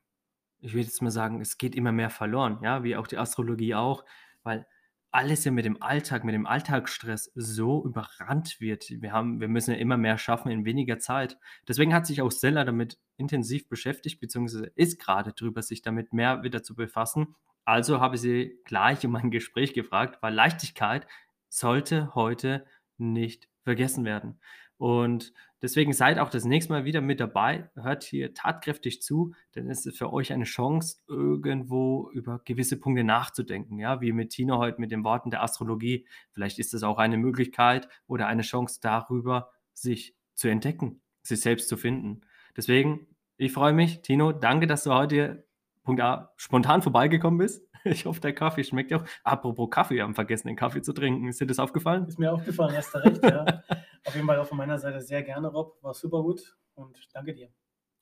ich 0.61 0.73
würde 0.73 0.85
jetzt 0.85 1.03
mal 1.03 1.11
sagen, 1.11 1.41
es 1.41 1.59
geht 1.59 1.75
immer 1.75 1.91
mehr 1.91 2.11
verloren, 2.11 2.61
ja, 2.63 2.85
wie 2.85 2.95
auch 2.95 3.09
die 3.09 3.19
Astrologie 3.19 3.75
auch, 3.75 4.05
weil 4.45 4.65
alles 5.13 5.45
ja 5.45 5.51
mit 5.51 5.65
dem 5.65 5.83
Alltag, 5.83 6.25
mit 6.25 6.35
dem 6.35 6.47
Alltagsstress 6.47 7.33
so 7.35 7.85
überrannt 7.85 8.61
wird. 8.61 8.91
Wir 8.91 9.13
haben 9.13 9.41
wir 9.41 9.49
müssen 9.49 9.73
ja 9.73 9.77
immer 9.79 9.97
mehr 9.97 10.19
schaffen 10.19 10.51
in 10.51 10.65
weniger 10.65 10.99
Zeit. 10.99 11.37
Deswegen 11.67 11.93
hat 11.95 12.07
sich 12.07 12.23
auch 12.23 12.31
Stella 12.31 12.65
damit 12.65 12.99
intensiv 13.17 13.69
beschäftigt, 13.69 14.21
beziehungsweise 14.21 14.71
ist 14.77 15.01
gerade 15.01 15.33
drüber, 15.33 15.63
sich 15.63 15.83
damit 15.83 16.13
mehr 16.13 16.43
wieder 16.43 16.63
zu 16.63 16.75
befassen. 16.75 17.35
Also 17.65 18.01
habe 18.01 18.17
ich 18.17 18.21
sie 18.21 18.59
gleich 18.65 19.05
um 19.05 19.17
ein 19.17 19.31
Gespräch 19.31 19.75
gefragt, 19.75 20.19
weil 20.23 20.33
Leichtigkeit 20.35 21.07
sollte 21.49 22.15
heute 22.15 22.67
nicht 22.97 23.49
vergessen 23.65 24.05
werden. 24.05 24.41
Und 24.77 25.33
Deswegen 25.63 25.93
seid 25.93 26.19
auch 26.19 26.31
das 26.31 26.45
nächste 26.45 26.73
Mal 26.73 26.85
wieder 26.85 27.01
mit 27.01 27.21
dabei, 27.21 27.71
hört 27.75 28.03
hier 28.03 28.33
tatkräftig 28.33 29.03
zu, 29.03 29.35
denn 29.55 29.69
es 29.69 29.85
ist 29.85 29.99
für 29.99 30.13
euch 30.13 30.33
eine 30.33 30.45
Chance, 30.45 30.99
irgendwo 31.07 32.11
über 32.13 32.41
gewisse 32.45 32.79
Punkte 32.79 33.05
nachzudenken. 33.05 33.79
Ja, 33.79 34.01
wie 34.01 34.13
mit 34.13 34.31
Tino 34.31 34.59
heute 34.59 34.81
mit 34.81 34.91
den 34.91 35.05
Worten 35.05 35.31
der 35.31 35.43
Astrologie. 35.43 36.07
Vielleicht 36.33 36.59
ist 36.59 36.73
es 36.73 36.83
auch 36.83 36.99
eine 36.99 37.19
Möglichkeit 37.19 37.89
oder 38.07 38.27
eine 38.27 38.43
Chance 38.43 38.81
darüber, 38.81 39.51
sich 39.75 40.17
zu 40.35 40.49
entdecken, 40.49 41.03
sich 41.23 41.41
selbst 41.41 41.69
zu 41.69 41.77
finden. 41.77 42.23
Deswegen, 42.57 43.07
ich 43.37 43.53
freue 43.53 43.75
mich. 43.75 44.03
Tino, 44.03 44.33
danke, 44.33 44.67
dass 44.67 44.85
du 44.85 44.95
heute 44.95 45.45
Punkt 45.83 46.03
A, 46.03 46.33
spontan 46.37 46.83
vorbeigekommen 46.83 47.39
bist. 47.39 47.67
Ich 47.85 48.05
hoffe, 48.05 48.21
der 48.21 48.35
Kaffee 48.35 48.63
schmeckt 48.63 48.91
dir 48.91 48.99
auch. 48.99 49.05
Apropos 49.25 49.71
Kaffee, 49.71 49.95
wir 49.95 50.03
haben 50.03 50.15
vergessen, 50.15 50.49
den 50.49 50.57
Kaffee 50.57 50.83
zu 50.83 50.93
trinken. 50.93 51.29
Ist 51.29 51.41
dir 51.41 51.47
das 51.47 51.59
aufgefallen? 51.59 52.07
Ist 52.07 52.19
mir 52.19 52.31
aufgefallen, 52.31 52.77
hast 52.77 52.95
du 52.95 52.99
recht, 52.99 53.25
ja. 53.25 53.63
Auf 54.11 54.17
jeden 54.17 54.27
Fall 54.27 54.41
auch 54.41 54.47
von 54.49 54.59
meiner 54.59 54.77
Seite 54.77 55.01
sehr 55.03 55.23
gerne, 55.23 55.47
Rob. 55.47 55.81
War 55.83 55.95
super 55.95 56.21
gut 56.21 56.57
und 56.75 56.99
danke 57.15 57.33
dir. 57.33 57.49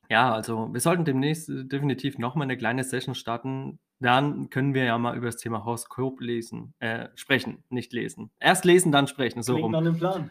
Ja, 0.08 0.32
also 0.32 0.72
wir 0.72 0.80
sollten 0.80 1.04
demnächst 1.04 1.50
äh, 1.50 1.66
definitiv 1.66 2.16
nochmal 2.16 2.46
eine 2.46 2.56
kleine 2.56 2.82
Session 2.82 3.14
starten. 3.14 3.78
Dann 4.00 4.48
können 4.48 4.72
wir 4.72 4.84
ja 4.84 4.96
mal 4.96 5.18
über 5.18 5.26
das 5.26 5.36
Thema 5.36 5.66
Horoskop 5.66 6.22
lesen, 6.22 6.72
äh, 6.78 7.08
sprechen, 7.14 7.62
nicht 7.68 7.92
lesen. 7.92 8.30
Erst 8.40 8.64
lesen, 8.64 8.90
dann 8.90 9.06
sprechen, 9.06 9.42
so 9.42 9.52
Klingt 9.52 9.64
rum. 9.64 9.72
nach 9.72 9.80
einem 9.80 9.98
Plan. 9.98 10.30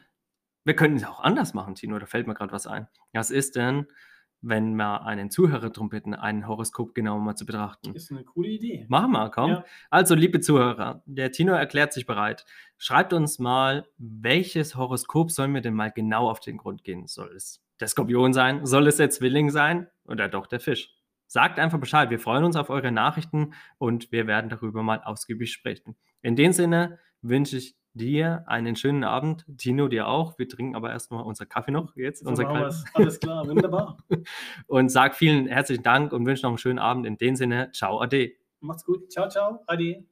Wir 0.63 0.75
könnten 0.75 0.97
es 0.97 1.05
auch 1.05 1.19
anders 1.19 1.53
machen, 1.53 1.75
Tino, 1.75 1.99
da 1.99 2.07
fällt 2.07 2.25
mir 2.25 2.33
gerade 2.33 2.51
was 2.51 2.65
ein. 2.65 2.87
Was 3.13 3.29
ist 3.29 3.55
denn, 3.55 3.85
wenn 4.47 4.75
wir 4.75 5.05
einen 5.05 5.29
Zuhörer 5.29 5.69
darum 5.69 5.89
bitten, 5.89 6.13
ein 6.13 6.47
Horoskop 6.47 6.95
genauer 6.95 7.19
mal 7.19 7.35
zu 7.35 7.45
betrachten? 7.45 7.93
Ist 7.93 8.11
eine 8.11 8.23
coole 8.23 8.49
Idee. 8.49 8.85
Machen 8.89 9.11
wir, 9.11 9.29
komm. 9.29 9.51
Ja. 9.51 9.65
Also, 9.89 10.15
liebe 10.15 10.39
Zuhörer, 10.39 11.03
der 11.05 11.31
Tino 11.31 11.53
erklärt 11.53 11.93
sich 11.93 12.05
bereit. 12.05 12.45
Schreibt 12.77 13.13
uns 13.13 13.39
mal, 13.39 13.87
welches 13.97 14.75
Horoskop 14.75 15.31
sollen 15.31 15.53
wir 15.53 15.61
denn 15.61 15.73
mal 15.73 15.91
genau 15.91 16.29
auf 16.29 16.39
den 16.39 16.57
Grund 16.57 16.83
gehen? 16.83 17.07
Soll 17.07 17.31
es 17.35 17.63
der 17.79 17.87
Skorpion 17.87 18.33
sein? 18.33 18.65
Soll 18.65 18.87
es 18.87 18.97
der 18.97 19.09
Zwilling 19.09 19.49
sein? 19.49 19.87
Oder 20.05 20.27
doch 20.27 20.47
der 20.47 20.59
Fisch? 20.59 20.93
Sagt 21.27 21.59
einfach 21.59 21.79
Bescheid. 21.79 22.09
Wir 22.09 22.19
freuen 22.19 22.43
uns 22.43 22.55
auf 22.55 22.69
eure 22.69 22.91
Nachrichten 22.91 23.53
und 23.77 24.11
wir 24.11 24.27
werden 24.27 24.49
darüber 24.49 24.81
mal 24.81 25.01
ausgiebig 25.03 25.51
sprechen. 25.51 25.95
In 26.21 26.35
dem 26.35 26.53
Sinne 26.53 26.99
wünsche 27.21 27.57
ich 27.57 27.76
dir 27.97 28.43
einen 28.47 28.75
schönen 28.75 29.03
Abend. 29.03 29.45
Tino, 29.57 29.87
dir 29.87 30.07
auch. 30.07 30.37
Wir 30.39 30.47
trinken 30.47 30.75
aber 30.75 30.91
erstmal 30.91 31.23
unser 31.23 31.45
Kaffee 31.45 31.71
noch 31.71 31.95
jetzt. 31.95 32.23
So 32.23 32.29
unser 32.29 32.47
wir's. 32.49 32.85
Alles 32.93 33.19
klar, 33.19 33.47
wunderbar. 33.47 33.97
Und 34.67 34.89
sag 34.89 35.15
vielen 35.15 35.47
herzlichen 35.47 35.83
Dank 35.83 36.13
und 36.13 36.25
wünsche 36.25 36.43
noch 36.43 36.51
einen 36.51 36.57
schönen 36.57 36.79
Abend. 36.79 37.05
In 37.05 37.17
dem 37.17 37.35
Sinne, 37.35 37.71
ciao, 37.71 37.99
ade. 37.99 38.33
Macht's 38.59 38.85
gut. 38.85 39.11
Ciao, 39.11 39.29
ciao. 39.29 39.61
Ade. 39.67 40.07